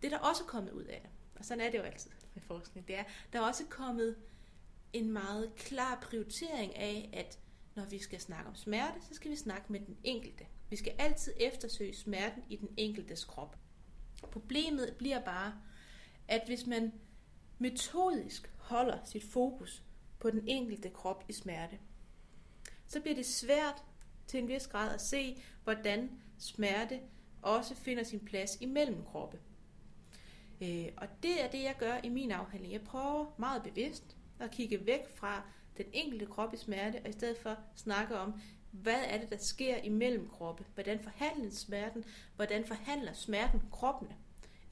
Det 0.02 0.10
der 0.10 0.18
også 0.18 0.42
er 0.42 0.46
kommet 0.46 0.72
ud 0.72 0.84
af 0.84 1.00
det, 1.02 1.10
og 1.38 1.44
sådan 1.44 1.64
er 1.64 1.70
det 1.70 1.78
jo 1.78 1.82
altid 1.82 2.10
med 2.34 2.42
forskning, 2.42 2.88
det 2.88 2.98
er, 2.98 3.04
der 3.32 3.38
er 3.38 3.42
også 3.42 3.64
kommet 3.70 4.16
en 4.92 5.10
meget 5.10 5.54
klar 5.54 5.98
prioritering 6.02 6.76
af, 6.76 7.10
at 7.12 7.38
når 7.74 7.84
vi 7.84 7.98
skal 7.98 8.20
snakke 8.20 8.48
om 8.48 8.54
smerte, 8.54 9.00
så 9.08 9.14
skal 9.14 9.30
vi 9.30 9.36
snakke 9.36 9.72
med 9.72 9.80
den 9.80 9.96
enkelte. 10.04 10.46
Vi 10.70 10.76
skal 10.76 10.94
altid 10.98 11.32
eftersøge 11.40 11.96
smerten 11.96 12.42
i 12.48 12.56
den 12.56 12.68
enkeltes 12.76 13.24
krop. 13.24 13.56
Problemet 14.22 14.94
bliver 14.98 15.24
bare, 15.24 15.54
at 16.28 16.42
hvis 16.46 16.66
man 16.66 16.92
metodisk 17.58 18.52
holder 18.58 18.98
sit 19.04 19.24
fokus 19.24 19.82
på 20.18 20.30
den 20.30 20.48
enkelte 20.48 20.90
krop 20.90 21.24
i 21.28 21.32
smerte, 21.32 21.78
så 22.86 23.00
bliver 23.00 23.14
det 23.14 23.26
svært 23.26 23.84
til 24.26 24.40
en 24.40 24.48
vis 24.48 24.66
grad 24.66 24.94
at 24.94 25.00
se, 25.00 25.42
hvordan 25.64 26.10
smerte 26.38 27.00
også 27.42 27.74
finder 27.74 28.02
sin 28.04 28.20
plads 28.20 28.56
imellem 28.60 29.04
kroppe. 29.04 29.38
Øh, 30.62 30.86
og 30.96 31.08
det 31.22 31.44
er 31.44 31.48
det, 31.50 31.62
jeg 31.62 31.74
gør 31.78 31.94
i 32.02 32.08
min 32.08 32.30
afhandling. 32.30 32.72
Jeg 32.72 32.82
prøver 32.82 33.34
meget 33.38 33.62
bevidst 33.62 34.16
at 34.40 34.50
kigge 34.50 34.86
væk 34.86 35.00
fra 35.14 35.42
den 35.76 35.86
enkelte 35.92 36.26
krop 36.26 36.54
i 36.54 36.56
smerte, 36.56 37.00
og 37.04 37.08
i 37.08 37.12
stedet 37.12 37.38
for 37.38 37.56
snakke 37.76 38.18
om, 38.18 38.40
hvad 38.70 39.02
er 39.08 39.18
det, 39.18 39.30
der 39.30 39.36
sker 39.40 39.76
imellem 39.76 40.28
kroppe? 40.28 40.64
Hvordan 40.74 41.00
forhandler 41.00 41.50
smerten? 41.50 42.04
Hvordan 42.36 42.64
forhandler 42.64 43.12
smerten 43.12 43.62
kroppene? 43.72 44.16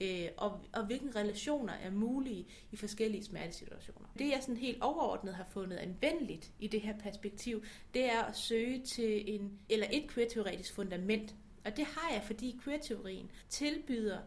Øh, 0.01 0.29
og, 0.37 0.61
og 0.73 0.87
hvilke 0.87 1.19
relationer 1.19 1.73
er 1.73 1.91
mulige 1.91 2.47
i 2.73 2.77
forskellige 2.77 3.25
smertesituationer. 3.25 4.09
Det 4.19 4.31
jeg 4.31 4.39
sådan 4.41 4.57
helt 4.57 4.83
overordnet 4.83 5.35
har 5.35 5.47
fundet 5.53 5.77
anvendeligt 5.77 6.53
i 6.59 6.69
det 6.69 6.81
her 6.81 6.99
perspektiv, 6.99 7.65
det 7.95 8.05
er 8.05 8.23
at 8.23 8.37
søge 8.37 8.83
til 8.83 9.35
en, 9.35 9.59
eller 9.69 9.87
et 9.93 10.11
queer-teoretisk 10.11 10.75
fundament. 10.75 11.35
Og 11.65 11.77
det 11.77 11.85
har 11.85 12.13
jeg, 12.13 12.23
fordi 12.23 12.61
queer-teorien 12.65 13.31
tilbyder 13.49 14.19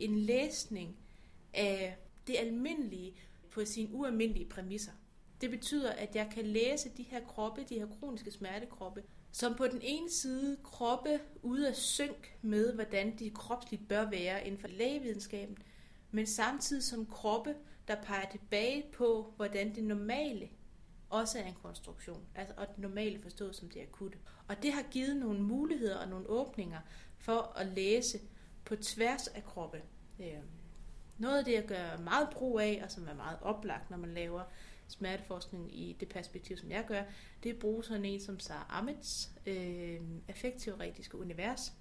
en 0.00 0.18
læsning 0.18 0.96
af 1.54 1.96
det 2.26 2.36
almindelige 2.38 3.14
på 3.50 3.64
sine 3.64 3.94
ualmindelige 3.94 4.48
præmisser. 4.48 4.92
Det 5.40 5.50
betyder, 5.50 5.92
at 5.92 6.16
jeg 6.16 6.30
kan 6.34 6.46
læse 6.46 6.90
de 6.96 7.02
her 7.02 7.20
kroppe, 7.24 7.64
de 7.68 7.78
her 7.78 7.86
kroniske 7.86 8.30
smertekroppe, 8.30 9.02
som 9.32 9.54
på 9.54 9.66
den 9.66 9.80
ene 9.82 10.10
side 10.10 10.56
kroppe 10.62 11.20
ude 11.42 11.68
af 11.68 11.76
synk 11.76 12.36
med, 12.42 12.74
hvordan 12.74 13.18
de 13.18 13.30
kropsligt 13.30 13.88
bør 13.88 14.10
være 14.10 14.46
inden 14.46 14.60
for 14.60 14.68
lægevidenskaben, 14.68 15.58
men 16.10 16.26
samtidig 16.26 16.82
som 16.82 17.06
kroppe, 17.06 17.54
der 17.88 18.02
peger 18.02 18.30
tilbage 18.30 18.84
på, 18.92 19.32
hvordan 19.36 19.74
det 19.74 19.84
normale 19.84 20.48
også 21.10 21.38
er 21.38 21.42
en 21.42 21.54
konstruktion, 21.62 22.26
altså, 22.34 22.54
og 22.56 22.66
det 22.68 22.78
normale 22.78 23.22
forstået 23.22 23.56
som 23.56 23.68
det 23.68 23.80
akutte. 23.80 24.18
Og 24.48 24.62
det 24.62 24.72
har 24.72 24.82
givet 24.82 25.16
nogle 25.16 25.42
muligheder 25.42 25.96
og 25.96 26.08
nogle 26.08 26.28
åbninger 26.28 26.80
for 27.18 27.52
at 27.56 27.66
læse 27.66 28.20
på 28.64 28.76
tværs 28.76 29.26
af 29.26 29.44
kroppe. 29.44 29.82
Noget 31.18 31.38
af 31.38 31.44
det, 31.44 31.52
jeg 31.52 31.64
gør 31.66 31.96
meget 31.96 32.28
brug 32.32 32.60
af, 32.60 32.80
og 32.84 32.90
som 32.90 33.08
er 33.08 33.14
meget 33.14 33.38
oplagt, 33.42 33.90
når 33.90 33.96
man 33.96 34.14
laver 34.14 34.42
smerteforskning 34.88 35.78
i 35.78 35.96
det 36.00 36.08
perspektiv, 36.08 36.56
som 36.56 36.70
jeg 36.70 36.84
gør, 36.88 37.02
det 37.42 37.48
er 37.48 37.54
at 37.54 37.60
bruge 37.60 37.84
sådan 37.84 38.04
en 38.04 38.20
som 38.20 38.40
Sarah 38.40 38.78
Amets 38.78 39.30
øh, 39.46 40.00
affektteoretiske 40.28 41.18
univers. 41.18 41.72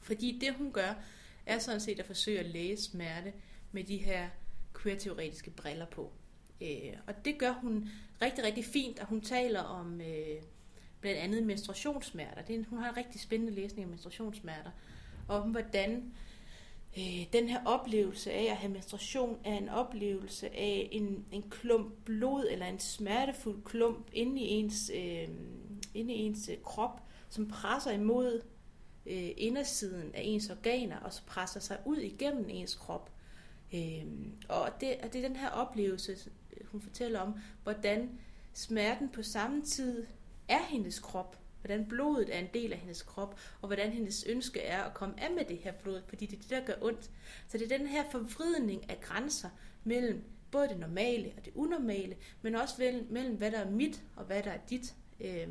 Fordi 0.00 0.38
det, 0.40 0.54
hun 0.54 0.72
gør, 0.72 0.94
er 1.46 1.58
sådan 1.58 1.80
set 1.80 2.00
at 2.00 2.06
forsøge 2.06 2.38
at 2.38 2.46
læse 2.46 2.82
smerte 2.82 3.32
med 3.72 3.84
de 3.84 3.96
her 3.96 4.28
queer-teoretiske 4.82 5.50
briller 5.50 5.86
på. 5.86 6.12
Øh, 6.60 6.96
og 7.06 7.24
det 7.24 7.38
gør 7.38 7.52
hun 7.52 7.88
rigtig, 8.22 8.44
rigtig 8.44 8.64
fint, 8.64 8.98
og 8.98 9.06
hun 9.06 9.20
taler 9.20 9.60
om 9.60 10.00
øh, 10.00 10.42
blandt 11.00 11.18
andet 11.18 11.42
menstruationssmerter. 11.42 12.42
Det 12.42 12.54
er 12.54 12.58
en, 12.58 12.64
hun 12.64 12.78
har 12.78 12.88
en 12.88 12.96
rigtig 12.96 13.20
spændende 13.20 13.54
læsning 13.54 13.82
af 13.82 13.88
menstruationssmerter, 13.88 14.70
og 14.70 14.72
om 15.28 15.50
hvordan 15.50 16.12
øh, 16.98 17.26
den 17.32 17.48
her 17.48 17.64
oplevelse 17.64 18.32
af 18.32 18.50
at 18.50 18.56
have 18.56 18.72
menstruation 18.72 19.38
er 19.44 19.54
en 19.54 19.68
oplevelse 19.68 20.56
af 20.56 20.88
en, 20.92 21.24
en 21.32 21.44
klump 21.50 21.92
blod 22.04 22.46
eller 22.50 22.66
en 22.66 22.78
smertefuld 22.78 23.64
klump 23.64 24.10
inde 24.12 24.40
i 24.42 24.48
ens, 24.48 24.90
øh, 24.94 25.28
inde 25.94 26.14
i 26.14 26.18
ens 26.18 26.48
øh, 26.48 26.56
krop, 26.62 27.02
som 27.28 27.48
presser 27.48 27.90
imod 27.90 28.42
øh, 29.06 29.30
indersiden 29.36 30.14
af 30.14 30.20
ens 30.24 30.50
organer 30.50 30.98
og 30.98 31.12
så 31.12 31.22
presser 31.26 31.60
sig 31.60 31.78
ud 31.84 31.96
igennem 31.96 32.46
ens 32.48 32.74
krop. 32.74 33.10
Øh, 33.74 34.04
og, 34.48 34.70
det, 34.80 34.96
og 35.02 35.12
det 35.12 35.24
er 35.24 35.28
den 35.28 35.36
her 35.36 35.50
oplevelse, 35.50 36.16
hun 36.64 36.80
fortæller 36.80 37.20
om, 37.20 37.34
hvordan 37.62 38.10
smerten 38.52 39.08
på 39.08 39.22
samme 39.22 39.62
tid 39.62 40.06
er 40.48 40.62
hendes 40.68 40.98
krop, 40.98 41.38
hvordan 41.68 41.88
blodet 41.88 42.34
er 42.34 42.38
en 42.38 42.48
del 42.54 42.72
af 42.72 42.78
hendes 42.78 43.02
krop, 43.02 43.40
og 43.60 43.66
hvordan 43.66 43.92
hendes 43.92 44.24
ønske 44.24 44.60
er 44.60 44.82
at 44.82 44.94
komme 44.94 45.20
af 45.20 45.30
med 45.30 45.44
det 45.44 45.58
her 45.58 45.72
blod, 45.72 46.02
fordi 46.08 46.26
det 46.26 46.36
er 46.36 46.42
det, 46.42 46.50
der 46.50 46.64
gør 46.64 46.86
ondt. 46.86 47.10
Så 47.48 47.58
det 47.58 47.72
er 47.72 47.78
den 47.78 47.86
her 47.86 48.04
forvridning 48.10 48.90
af 48.90 49.00
grænser 49.00 49.48
mellem 49.84 50.24
både 50.50 50.68
det 50.68 50.78
normale 50.78 51.32
og 51.36 51.44
det 51.44 51.52
unormale, 51.54 52.16
men 52.42 52.54
også 52.54 53.02
mellem, 53.10 53.36
hvad 53.36 53.50
der 53.50 53.58
er 53.58 53.70
mit 53.70 54.02
og 54.16 54.24
hvad 54.24 54.42
der 54.42 54.50
er 54.50 54.58
dit, 54.70 54.94
øh, 55.20 55.48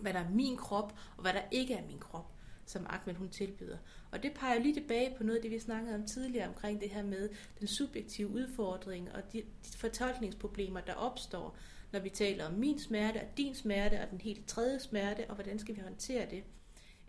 hvad 0.00 0.12
der 0.12 0.20
er 0.20 0.30
min 0.30 0.56
krop 0.56 0.98
og 1.16 1.22
hvad 1.22 1.32
der 1.32 1.42
ikke 1.50 1.74
er 1.74 1.86
min 1.86 1.98
krop 1.98 2.32
som 2.66 2.86
Ahmed 2.88 3.14
hun 3.14 3.28
tilbyder. 3.28 3.76
Og 4.10 4.22
det 4.22 4.32
peger 4.34 4.58
lige 4.58 4.74
tilbage 4.74 5.14
på 5.16 5.24
noget 5.24 5.36
af 5.36 5.42
det, 5.42 5.50
vi 5.50 5.58
snakkede 5.58 5.94
om 5.94 6.06
tidligere 6.06 6.48
omkring 6.48 6.80
det 6.80 6.90
her 6.90 7.02
med 7.02 7.28
den 7.60 7.66
subjektive 7.66 8.28
udfordring 8.28 9.12
og 9.12 9.32
de, 9.32 9.38
de 9.38 9.78
fortolkningsproblemer, 9.78 10.80
der 10.80 10.94
opstår, 10.94 11.56
når 11.92 12.00
vi 12.00 12.10
taler 12.10 12.46
om 12.46 12.52
min 12.52 12.78
smerte 12.78 13.16
og 13.16 13.36
din 13.36 13.54
smerte 13.54 14.00
og 14.02 14.10
den 14.10 14.20
helt 14.20 14.48
tredje 14.48 14.80
smerte, 14.80 15.26
og 15.28 15.34
hvordan 15.34 15.58
skal 15.58 15.76
vi 15.76 15.80
håndtere 15.80 16.26
det. 16.30 16.44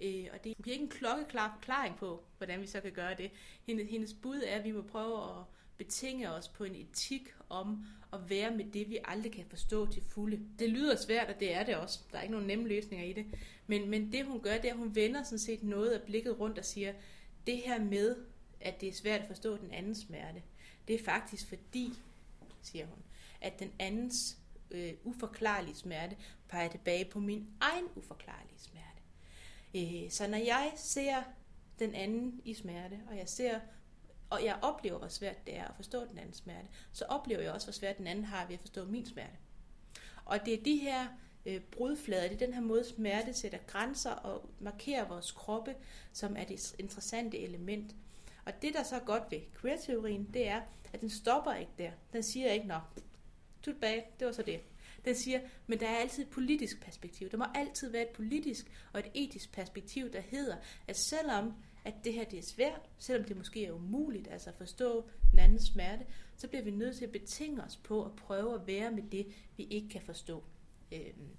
Øh, 0.01 0.27
og 0.33 0.43
det 0.43 0.57
bliver 0.61 0.73
ikke 0.73 0.83
en 0.83 0.89
klokkeklar 0.89 1.57
forklaring 1.59 1.95
på, 1.95 2.23
hvordan 2.37 2.61
vi 2.61 2.67
så 2.67 2.81
kan 2.81 2.91
gøre 2.91 3.15
det. 3.17 3.31
Hendes, 3.65 3.89
hendes 3.89 4.13
bud 4.13 4.41
er, 4.45 4.55
at 4.55 4.63
vi 4.63 4.71
må 4.71 4.81
prøve 4.81 5.23
at 5.23 5.45
betinge 5.77 6.31
os 6.31 6.47
på 6.47 6.63
en 6.63 6.75
etik 6.75 7.33
om 7.49 7.85
at 8.13 8.29
være 8.29 8.51
med 8.51 8.65
det, 8.65 8.89
vi 8.89 8.97
aldrig 9.05 9.31
kan 9.31 9.45
forstå 9.49 9.91
til 9.91 10.03
fulde. 10.09 10.39
Det 10.59 10.69
lyder 10.69 10.95
svært, 10.95 11.29
og 11.29 11.39
det 11.39 11.53
er 11.53 11.63
det 11.63 11.75
også. 11.75 11.99
Der 12.11 12.17
er 12.17 12.21
ikke 12.21 12.31
nogen 12.31 12.47
nemme 12.47 12.67
løsninger 12.67 13.05
i 13.05 13.13
det. 13.13 13.25
Men, 13.67 13.89
men 13.89 14.11
det 14.11 14.25
hun 14.25 14.41
gør, 14.41 14.57
det 14.57 14.65
er, 14.65 14.73
at 14.73 14.77
hun 14.77 14.95
vender 14.95 15.23
sådan 15.23 15.39
set 15.39 15.63
noget 15.63 15.89
af 15.89 16.01
blikket 16.01 16.39
rundt 16.39 16.57
og 16.57 16.65
siger, 16.65 16.93
det 17.47 17.57
her 17.57 17.83
med, 17.83 18.15
at 18.61 18.81
det 18.81 18.89
er 18.89 18.93
svært 18.93 19.21
at 19.21 19.27
forstå 19.27 19.57
den 19.57 19.71
andens 19.71 19.97
smerte, 19.97 20.41
det 20.87 20.95
er 20.95 21.03
faktisk 21.03 21.47
fordi, 21.47 21.93
siger 22.61 22.85
hun, 22.85 22.97
at 23.41 23.59
den 23.59 23.71
andens 23.79 24.37
øh, 24.73 24.93
uforklarlige 25.03 25.75
smerte 25.75 26.17
peger 26.47 26.69
tilbage 26.69 27.05
på 27.05 27.19
min 27.19 27.47
egen 27.59 27.85
uforklarlige 27.95 28.59
smerte. 28.59 29.01
Øh, 29.75 30.11
så 30.11 30.27
når 30.27 30.37
jeg 30.37 30.71
ser 30.75 31.23
den 31.79 31.95
anden 31.95 32.41
i 32.45 32.53
smerte, 32.53 32.99
og 33.09 33.17
jeg 33.17 33.29
ser 33.29 33.59
og 34.33 34.45
jeg 34.45 34.59
oplever, 34.61 34.97
hvor 34.97 35.07
svært 35.07 35.47
det 35.47 35.57
er 35.57 35.67
at 35.67 35.75
forstå 35.75 36.05
den 36.05 36.17
andens 36.17 36.37
smerte, 36.37 36.67
så 36.91 37.05
oplever 37.05 37.41
jeg 37.41 37.51
også, 37.51 37.67
hvor 37.67 37.73
svært 37.73 37.97
den 37.97 38.07
anden 38.07 38.25
har 38.25 38.45
ved 38.45 38.53
at 38.53 38.59
forstå 38.59 38.85
min 38.85 39.05
smerte. 39.05 39.37
Og 40.25 40.45
det 40.45 40.53
er 40.53 40.63
de 40.63 40.75
her 40.75 41.07
øh, 41.45 41.61
brudflader, 41.61 42.27
det 42.27 42.41
er 42.41 42.45
den 42.45 42.53
her 42.53 42.61
måde, 42.61 42.85
smerte 42.85 43.33
sætter 43.33 43.57
grænser 43.67 44.11
og 44.11 44.49
markerer 44.59 45.07
vores 45.07 45.31
kroppe, 45.31 45.75
som 46.13 46.35
er 46.37 46.43
det 46.43 46.75
interessante 46.79 47.39
element. 47.39 47.95
Og 48.45 48.61
det, 48.61 48.73
der 48.73 48.83
så 48.83 48.95
er 48.95 48.99
godt 48.99 49.23
ved 49.31 49.39
queer-teorien, 49.61 50.29
det 50.33 50.47
er, 50.47 50.61
at 50.93 51.01
den 51.01 51.09
stopper 51.09 51.53
ikke 51.53 51.71
der. 51.77 51.91
Den 52.13 52.23
siger 52.23 52.51
ikke, 52.51 52.67
nok 52.67 52.83
tut 53.63 53.75
bag, 53.81 54.15
det 54.19 54.27
var 54.27 54.33
så 54.33 54.41
det. 54.41 54.61
Den 55.05 55.15
siger, 55.15 55.39
men 55.67 55.79
der 55.79 55.87
er 55.87 55.97
altid 55.97 56.23
et 56.23 56.29
politisk 56.29 56.81
perspektiv. 56.81 57.29
Der 57.29 57.37
må 57.37 57.45
altid 57.55 57.89
være 57.89 58.01
et 58.01 58.15
politisk 58.15 58.71
og 58.93 58.99
et 58.99 59.11
etisk 59.13 59.51
perspektiv, 59.51 60.13
der 60.13 60.21
hedder, 60.21 60.57
at 60.87 60.97
selvom 60.97 61.53
at 61.85 61.93
det 62.03 62.13
her 62.13 62.23
det 62.23 62.39
er 62.39 62.43
svært, 62.43 62.81
selvom 62.97 63.27
det 63.27 63.37
måske 63.37 63.65
er 63.65 63.71
umuligt 63.71 64.27
altså 64.27 64.49
at 64.49 64.55
forstå 64.55 65.09
den 65.31 65.39
anden 65.39 65.59
smerte, 65.59 66.05
så 66.37 66.47
bliver 66.47 66.63
vi 66.63 66.71
nødt 66.71 66.97
til 66.97 67.05
at 67.05 67.11
betinge 67.11 67.63
os 67.63 67.77
på 67.77 68.05
at 68.05 68.15
prøve 68.15 68.55
at 68.55 68.67
være 68.67 68.91
med 68.91 69.03
det, 69.03 69.27
vi 69.57 69.63
ikke 69.63 69.89
kan 69.89 70.01
forstå. 70.01 70.43
Øhm, 70.91 71.37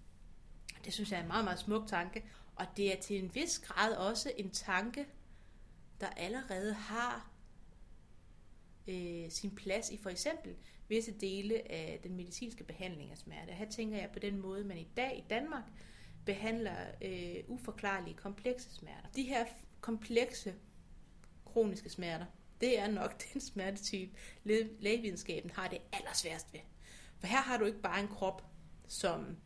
det 0.84 0.92
synes 0.92 1.10
jeg 1.10 1.18
er 1.18 1.22
en 1.22 1.28
meget, 1.28 1.44
meget 1.44 1.58
smuk 1.58 1.86
tanke, 1.86 2.24
og 2.56 2.66
det 2.76 2.92
er 2.92 3.00
til 3.00 3.24
en 3.24 3.34
vis 3.34 3.58
grad 3.58 3.96
også 3.96 4.32
en 4.36 4.50
tanke, 4.50 5.06
der 6.00 6.06
allerede 6.06 6.72
har 6.72 7.30
øh, 8.88 9.30
sin 9.30 9.50
plads 9.50 9.90
i 9.90 9.96
for 9.96 10.10
eksempel 10.10 10.56
visse 10.88 11.12
dele 11.12 11.72
af 11.72 12.00
den 12.02 12.16
medicinske 12.16 12.64
behandling 12.64 13.10
af 13.10 13.18
smerte. 13.18 13.52
Her 13.52 13.70
tænker 13.70 13.98
jeg 13.98 14.10
på 14.12 14.18
den 14.18 14.40
måde, 14.40 14.64
man 14.64 14.78
i 14.78 14.88
dag 14.96 15.18
i 15.18 15.24
Danmark 15.30 15.64
behandler 16.24 16.76
øh, 17.02 17.36
uforklarlige 17.48 18.14
komplekse 18.14 18.74
smerter. 18.74 19.08
De 19.16 19.22
her 19.22 19.44
komplekse 19.80 20.54
kroniske 21.44 21.90
smerter, 21.90 22.26
det 22.60 22.78
er 22.78 22.90
nok 22.90 23.14
den 23.32 23.40
smertetype, 23.40 24.12
lægevidenskaben 24.80 25.50
har 25.50 25.68
det 25.68 25.78
allersværest 25.92 26.52
ved. 26.52 26.60
For 27.18 27.26
her 27.26 27.42
har 27.42 27.56
du 27.56 27.64
ikke 27.64 27.80
bare 27.80 28.00
en 28.00 28.08
krop, 28.08 28.44
som 28.86 29.36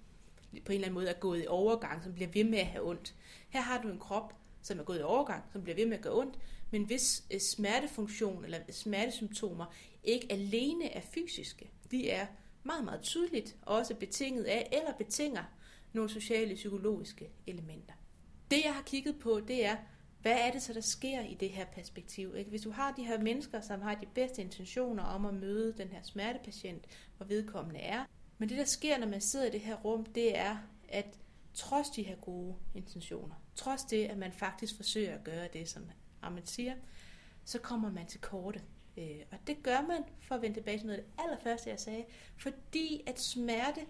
på 0.51 0.72
en 0.72 0.74
eller 0.74 0.87
anden 0.87 0.94
måde 0.94 1.09
er 1.09 1.18
gået 1.18 1.42
i 1.44 1.46
overgang, 1.46 2.03
som 2.03 2.14
bliver 2.14 2.29
ved 2.29 2.44
med 2.44 2.59
at 2.59 2.66
have 2.66 2.88
ondt. 2.88 3.14
Her 3.48 3.61
har 3.61 3.83
du 3.83 3.88
en 3.88 3.98
krop, 3.98 4.35
som 4.62 4.79
er 4.79 4.85
gået 4.85 4.98
i 4.98 5.03
overgang, 5.03 5.44
som 5.53 5.62
bliver 5.62 5.77
ved 5.77 5.87
med 5.87 5.96
at 5.96 6.03
gøre 6.03 6.14
ondt, 6.14 6.38
men 6.70 6.85
hvis 6.85 7.24
øh, 7.31 7.40
smertefunktion 7.40 8.44
eller 8.44 8.59
smertesymptomer 8.70 9.74
ikke 10.04 10.33
alene 10.33 10.92
er 10.92 11.00
fysiske, 11.00 11.70
de 11.90 12.11
er 12.11 12.26
meget, 12.62 12.85
meget 12.85 13.02
tydeligt 13.02 13.57
også 13.62 13.94
betinget 13.94 14.44
af 14.44 14.68
eller 14.72 14.92
betinger 14.98 15.44
nogle 15.92 16.11
sociale 16.11 16.54
psykologiske 16.54 17.31
elementer. 17.46 17.94
Det 18.50 18.64
jeg 18.64 18.74
har 18.74 18.83
kigget 18.83 19.18
på, 19.18 19.40
det 19.40 19.64
er, 19.64 19.76
hvad 20.22 20.37
er 20.40 20.50
det 20.52 20.62
så, 20.62 20.72
der 20.72 20.81
sker 20.81 21.20
i 21.20 21.35
det 21.35 21.50
her 21.50 21.64
perspektiv? 21.64 22.35
Ikke? 22.37 22.50
Hvis 22.50 22.62
du 22.62 22.70
har 22.70 22.92
de 22.92 23.04
her 23.04 23.20
mennesker, 23.20 23.61
som 23.61 23.83
har 23.83 23.94
de 23.94 24.07
bedste 24.14 24.42
intentioner 24.42 25.02
om 25.02 25.26
at 25.26 25.35
møde 25.35 25.74
den 25.76 25.88
her 25.88 26.02
smertepatient, 26.02 26.87
hvor 27.16 27.26
vedkommende 27.26 27.81
er, 27.81 28.04
men 28.38 28.48
det, 28.48 28.59
der 28.59 28.64
sker, 28.64 28.98
når 28.98 29.07
man 29.07 29.20
sidder 29.20 29.46
i 29.46 29.50
det 29.50 29.61
her 29.61 29.76
rum, 29.76 30.04
det 30.04 30.38
er, 30.38 30.57
at 30.88 31.18
trods 31.54 31.90
de 31.90 32.02
her 32.02 32.16
gode 32.16 32.57
intentioner, 32.74 33.35
trods 33.54 33.85
det, 33.85 34.04
at 34.04 34.18
man 34.18 34.33
faktisk 34.33 34.76
forsøger 34.76 35.14
at 35.14 35.24
gøre 35.24 35.48
det, 35.52 35.68
som 35.68 35.90
Ahmed 36.22 36.42
siger, 36.44 36.74
så 37.44 37.59
kommer 37.59 37.92
man 37.92 38.07
til 38.07 38.20
korte. 38.20 38.62
Øh, 38.96 39.20
og 39.33 39.38
det 39.46 39.62
gør 39.62 39.81
man, 39.88 40.04
for 40.20 40.35
at 40.35 40.42
vende 40.42 40.57
tilbage 40.57 40.78
til 40.78 40.87
noget 40.87 40.98
af 40.98 41.04
det 41.04 41.24
allerførste, 41.24 41.70
jeg 41.70 41.81
sagde, 41.81 42.04
fordi 42.37 43.02
at 43.07 43.20
smerte 43.20 43.81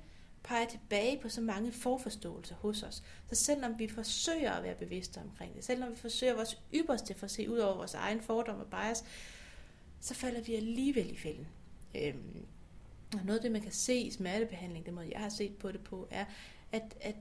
peger 0.43 0.67
tilbage 0.67 1.21
på 1.21 1.29
så 1.29 1.41
mange 1.41 1.73
forforståelser 1.73 2.55
hos 2.55 2.83
os. 2.83 3.03
Så 3.29 3.35
selvom 3.35 3.79
vi 3.79 3.89
forsøger 3.89 4.53
at 4.53 4.63
være 4.63 4.75
bevidste 4.75 5.19
omkring 5.19 5.55
det, 5.55 5.65
selvom 5.65 5.91
vi 5.91 5.97
forsøger 5.97 6.35
vores 6.35 6.63
ypperste 6.75 7.15
for 7.15 7.25
at 7.25 7.31
se 7.31 7.51
ud 7.51 7.59
over 7.59 7.77
vores 7.77 7.95
egen 7.95 8.21
fordom 8.21 8.61
og 8.61 8.67
bias, 8.67 9.05
så 10.01 10.15
falder 10.15 10.41
vi 10.41 10.55
alligevel 10.55 11.11
i 11.11 11.17
fælden. 11.17 11.49
Øhm, 11.95 12.47
og 13.15 13.21
noget 13.25 13.39
af 13.39 13.43
det, 13.43 13.53
man 13.53 13.61
kan 13.61 13.73
se 13.73 13.95
i 13.95 14.11
smertebehandling, 14.11 14.87
den 14.87 14.95
måde 14.95 15.09
jeg 15.13 15.21
har 15.21 15.29
set 15.29 15.57
på 15.57 15.73
det 15.73 15.81
på, 15.81 16.09
er, 16.11 16.25
at, 16.73 16.97
at, 17.01 17.17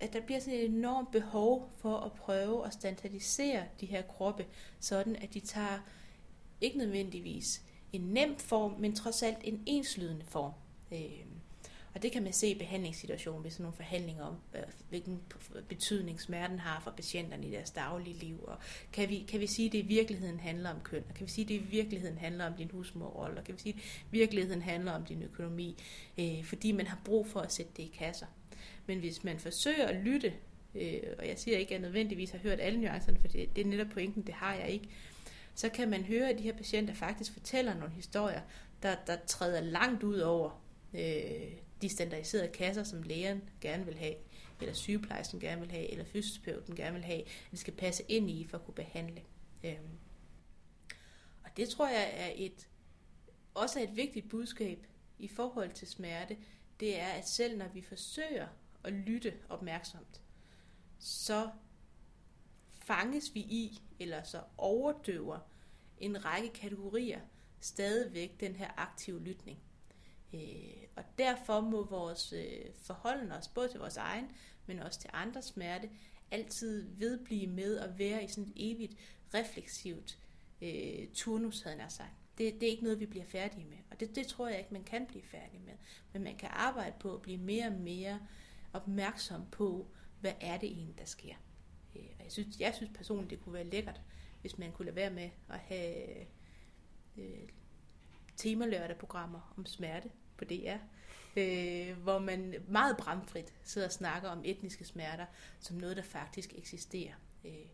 at 0.00 0.12
der 0.12 0.20
bliver 0.20 0.40
sådan 0.40 0.58
et 0.58 0.64
enormt 0.64 1.10
behov 1.10 1.72
for 1.76 1.96
at 1.96 2.12
prøve 2.12 2.66
at 2.66 2.72
standardisere 2.72 3.64
de 3.80 3.86
her 3.86 4.02
kroppe, 4.02 4.46
sådan 4.80 5.16
at 5.16 5.34
de 5.34 5.40
tager 5.40 5.78
ikke 6.60 6.78
nødvendigvis 6.78 7.62
en 7.92 8.00
nem 8.00 8.36
form, 8.38 8.72
men 8.78 8.94
trods 8.96 9.22
alt 9.22 9.38
en 9.42 9.62
enslydende 9.66 10.24
form. 10.24 10.52
Øhm, 10.92 11.40
og 11.94 12.02
det 12.02 12.12
kan 12.12 12.22
man 12.22 12.32
se 12.32 12.48
i 12.48 12.58
behandlingssituationen 12.58 13.44
ved 13.44 13.50
sådan 13.50 13.62
nogle 13.62 13.76
forhandlinger 13.76 14.24
om, 14.24 14.36
hvilken 14.88 15.20
betydning 15.68 16.20
smerten 16.20 16.58
har 16.58 16.80
for 16.80 16.90
patienterne 16.90 17.46
i 17.46 17.50
deres 17.50 17.70
daglige 17.70 18.16
liv. 18.16 18.44
Og 18.44 18.56
kan 18.92 19.08
vi, 19.08 19.24
kan 19.28 19.40
vi 19.40 19.46
sige, 19.46 19.66
at 19.66 19.72
det 19.72 19.78
i 19.78 19.86
virkeligheden 19.86 20.40
handler 20.40 20.70
om 20.70 20.80
køn? 20.80 21.04
Og 21.08 21.14
kan 21.14 21.26
vi 21.26 21.30
sige, 21.30 21.44
at 21.44 21.48
det 21.48 21.54
i 21.54 21.64
virkeligheden 21.70 22.18
handler 22.18 22.46
om 22.46 22.54
din 22.54 22.70
husmorrolle? 22.70 23.38
Og 23.38 23.44
kan 23.44 23.54
vi 23.54 23.60
sige, 23.60 23.74
at 23.74 23.80
det 23.80 24.16
i 24.16 24.18
virkeligheden 24.18 24.62
handler 24.62 24.92
om 24.92 25.04
din 25.04 25.22
økonomi? 25.22 25.76
Øh, 26.18 26.44
fordi 26.44 26.72
man 26.72 26.86
har 26.86 27.00
brug 27.04 27.26
for 27.26 27.40
at 27.40 27.52
sætte 27.52 27.72
det 27.76 27.82
i 27.82 27.92
kasser. 27.98 28.26
Men 28.86 28.98
hvis 28.98 29.24
man 29.24 29.38
forsøger 29.38 29.86
at 29.86 29.96
lytte, 29.96 30.34
øh, 30.74 31.00
og 31.18 31.28
jeg 31.28 31.38
siger 31.38 31.58
ikke, 31.58 31.68
at 31.68 31.80
jeg 31.80 31.80
nødvendigvis 31.80 32.30
har 32.30 32.38
hørt 32.38 32.60
alle 32.60 32.80
nuancerne, 32.80 33.18
for 33.20 33.28
det, 33.28 33.56
det 33.56 33.62
er 33.62 33.68
netop 33.68 33.88
pointen, 33.88 34.22
det 34.22 34.34
har 34.34 34.54
jeg 34.54 34.70
ikke, 34.70 34.88
så 35.54 35.68
kan 35.68 35.90
man 35.90 36.04
høre, 36.04 36.30
at 36.30 36.38
de 36.38 36.42
her 36.42 36.56
patienter 36.56 36.94
faktisk 36.94 37.32
fortæller 37.32 37.74
nogle 37.74 37.94
historier, 37.94 38.40
der, 38.82 38.96
der 39.06 39.16
træder 39.26 39.60
langt 39.60 40.02
ud 40.02 40.18
over 40.18 40.62
øh, 40.94 41.52
de 41.82 41.88
standardiserede 41.88 42.48
kasser, 42.48 42.84
som 42.84 43.02
lægen 43.02 43.42
gerne 43.60 43.84
vil 43.84 43.98
have, 43.98 44.14
eller 44.60 44.74
sygeplejersken 44.74 45.40
gerne 45.40 45.60
vil 45.60 45.70
have, 45.70 45.90
eller 45.90 46.04
fysioterapeuten 46.04 46.76
gerne 46.76 46.94
vil 46.94 47.04
have, 47.04 47.20
at 47.20 47.50
de 47.50 47.56
skal 47.56 47.74
passe 47.74 48.02
ind 48.08 48.30
i 48.30 48.46
for 48.50 48.58
at 48.58 48.64
kunne 48.64 48.74
behandle. 48.74 49.22
Øh. 49.64 49.76
Og 51.44 51.50
det 51.56 51.68
tror 51.68 51.88
jeg 51.88 52.10
er 52.14 52.30
et 52.36 52.68
også 53.54 53.78
er 53.78 53.82
et 53.82 53.96
vigtigt 53.96 54.28
budskab 54.28 54.86
i 55.18 55.28
forhold 55.28 55.70
til 55.70 55.88
smerte, 55.88 56.36
det 56.80 57.00
er, 57.00 57.08
at 57.08 57.28
selv 57.28 57.58
når 57.58 57.68
vi 57.68 57.82
forsøger 57.82 58.46
at 58.84 58.92
lytte 58.92 59.34
opmærksomt, 59.48 60.20
så 60.98 61.50
fanges 62.70 63.34
vi 63.34 63.40
i, 63.40 63.82
eller 63.98 64.22
så 64.22 64.42
overdøver 64.58 65.38
en 65.98 66.24
række 66.24 66.48
kategorier 66.48 67.20
stadigvæk 67.60 68.40
den 68.40 68.56
her 68.56 68.70
aktive 68.76 69.20
lytning. 69.20 69.58
Øh, 70.34 70.40
og 70.96 71.04
derfor 71.18 71.60
må 71.60 71.84
vores 71.84 72.32
øh, 72.32 72.64
forholden 72.76 73.32
os 73.32 73.48
både 73.48 73.68
til 73.68 73.80
vores 73.80 73.96
egen, 73.96 74.30
men 74.66 74.78
også 74.78 75.00
til 75.00 75.10
andres 75.12 75.44
smerte, 75.44 75.90
altid 76.30 76.88
vedblive 76.88 77.46
med 77.46 77.78
at 77.78 77.98
være 77.98 78.24
i 78.24 78.28
sådan 78.28 78.52
et 78.56 78.72
evigt 78.72 78.96
refleksivt 79.34 80.18
øh, 80.62 81.08
turnus, 81.14 81.62
havde 81.62 81.82
jeg 81.82 81.92
sagt. 81.92 82.12
Det, 82.38 82.54
det 82.54 82.62
er 82.62 82.70
ikke 82.70 82.82
noget, 82.82 83.00
vi 83.00 83.06
bliver 83.06 83.24
færdige 83.24 83.64
med, 83.64 83.78
og 83.90 84.00
det, 84.00 84.16
det 84.16 84.26
tror 84.26 84.48
jeg 84.48 84.58
ikke, 84.58 84.72
man 84.72 84.84
kan 84.84 85.06
blive 85.06 85.22
færdig 85.22 85.60
med. 85.60 85.74
Men 86.12 86.22
man 86.22 86.36
kan 86.36 86.48
arbejde 86.52 86.96
på 87.00 87.14
at 87.14 87.22
blive 87.22 87.38
mere 87.38 87.66
og 87.66 87.72
mere 87.72 88.20
opmærksom 88.72 89.42
på, 89.50 89.86
hvad 90.20 90.32
er 90.40 90.58
det 90.58 90.68
egentlig, 90.68 90.98
der 90.98 91.04
sker. 91.04 91.34
Øh, 91.96 92.02
og 92.18 92.24
jeg 92.24 92.32
synes, 92.32 92.60
jeg 92.60 92.74
synes 92.74 92.92
personligt, 92.94 93.30
det 93.30 93.40
kunne 93.40 93.52
være 93.52 93.64
lækkert, 93.64 94.00
hvis 94.40 94.58
man 94.58 94.72
kunne 94.72 94.86
lade 94.86 94.96
være 94.96 95.10
med 95.10 95.30
at 95.48 95.58
have 95.58 96.26
øh, 97.16 97.48
temalørdag-programmer 98.36 99.54
om 99.56 99.66
smerte 99.66 100.10
på 100.36 100.44
DR, 100.44 100.76
øh, 101.36 101.98
hvor 102.02 102.18
man 102.18 102.54
meget 102.68 102.96
bramfrit 102.96 103.54
sidder 103.62 103.86
og 103.86 103.92
snakker 103.92 104.28
om 104.28 104.42
etniske 104.44 104.84
smerter 104.84 105.26
som 105.60 105.76
noget, 105.76 105.96
der 105.96 106.02
faktisk 106.02 106.54
eksisterer. 106.54 107.14
Øh, 107.44 107.66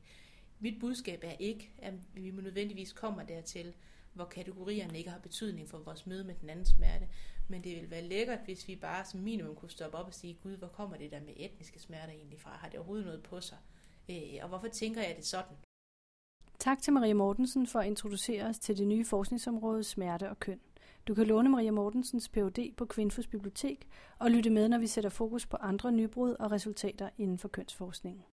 mit 0.60 0.80
budskab 0.80 1.20
er 1.24 1.36
ikke, 1.38 1.72
at 1.78 1.94
vi 2.14 2.30
nødvendigvis 2.30 2.92
kommer 2.92 3.22
dertil, 3.22 3.74
hvor 4.12 4.24
kategorierne 4.24 4.98
ikke 4.98 5.10
har 5.10 5.18
betydning 5.18 5.68
for 5.68 5.78
vores 5.78 6.06
møde 6.06 6.24
med 6.24 6.34
den 6.40 6.50
anden 6.50 6.66
smerte, 6.66 7.08
men 7.48 7.64
det 7.64 7.74
ville 7.76 7.90
være 7.90 8.02
lækkert, 8.02 8.38
hvis 8.44 8.68
vi 8.68 8.76
bare 8.76 9.04
som 9.04 9.20
minimum 9.20 9.54
kunne 9.54 9.70
stoppe 9.70 9.98
op 9.98 10.06
og 10.06 10.14
sige, 10.14 10.38
gud, 10.42 10.56
hvor 10.56 10.68
kommer 10.68 10.96
det 10.96 11.10
der 11.10 11.20
med 11.20 11.34
etniske 11.36 11.80
smerter 11.80 12.12
egentlig 12.12 12.40
fra? 12.40 12.50
Har 12.50 12.68
det 12.68 12.78
overhovedet 12.78 13.06
noget 13.06 13.22
på 13.22 13.40
sig? 13.40 13.58
Øh, 14.10 14.38
og 14.42 14.48
hvorfor 14.48 14.68
tænker 14.68 15.02
jeg 15.02 15.14
det 15.16 15.26
sådan? 15.26 15.56
Tak 16.58 16.82
til 16.82 16.92
Maria 16.92 17.14
Mortensen 17.14 17.66
for 17.66 17.78
at 17.78 17.86
introducere 17.86 18.44
os 18.44 18.58
til 18.58 18.78
det 18.78 18.86
nye 18.86 19.04
forskningsområde 19.04 19.84
smerte 19.84 20.30
og 20.30 20.40
køn. 20.40 20.60
Du 21.08 21.14
kan 21.14 21.26
låne 21.26 21.48
Maria 21.48 21.70
Mortensens 21.70 22.28
Ph.D. 22.28 22.74
på 22.76 22.84
Kvinfos 22.84 23.26
Bibliotek 23.26 23.88
og 24.18 24.30
lytte 24.30 24.50
med, 24.50 24.68
når 24.68 24.78
vi 24.78 24.86
sætter 24.86 25.10
fokus 25.10 25.46
på 25.46 25.56
andre 25.56 25.92
nybrud 25.92 26.30
og 26.30 26.50
resultater 26.50 27.08
inden 27.18 27.38
for 27.38 27.48
kønsforskningen. 27.48 28.24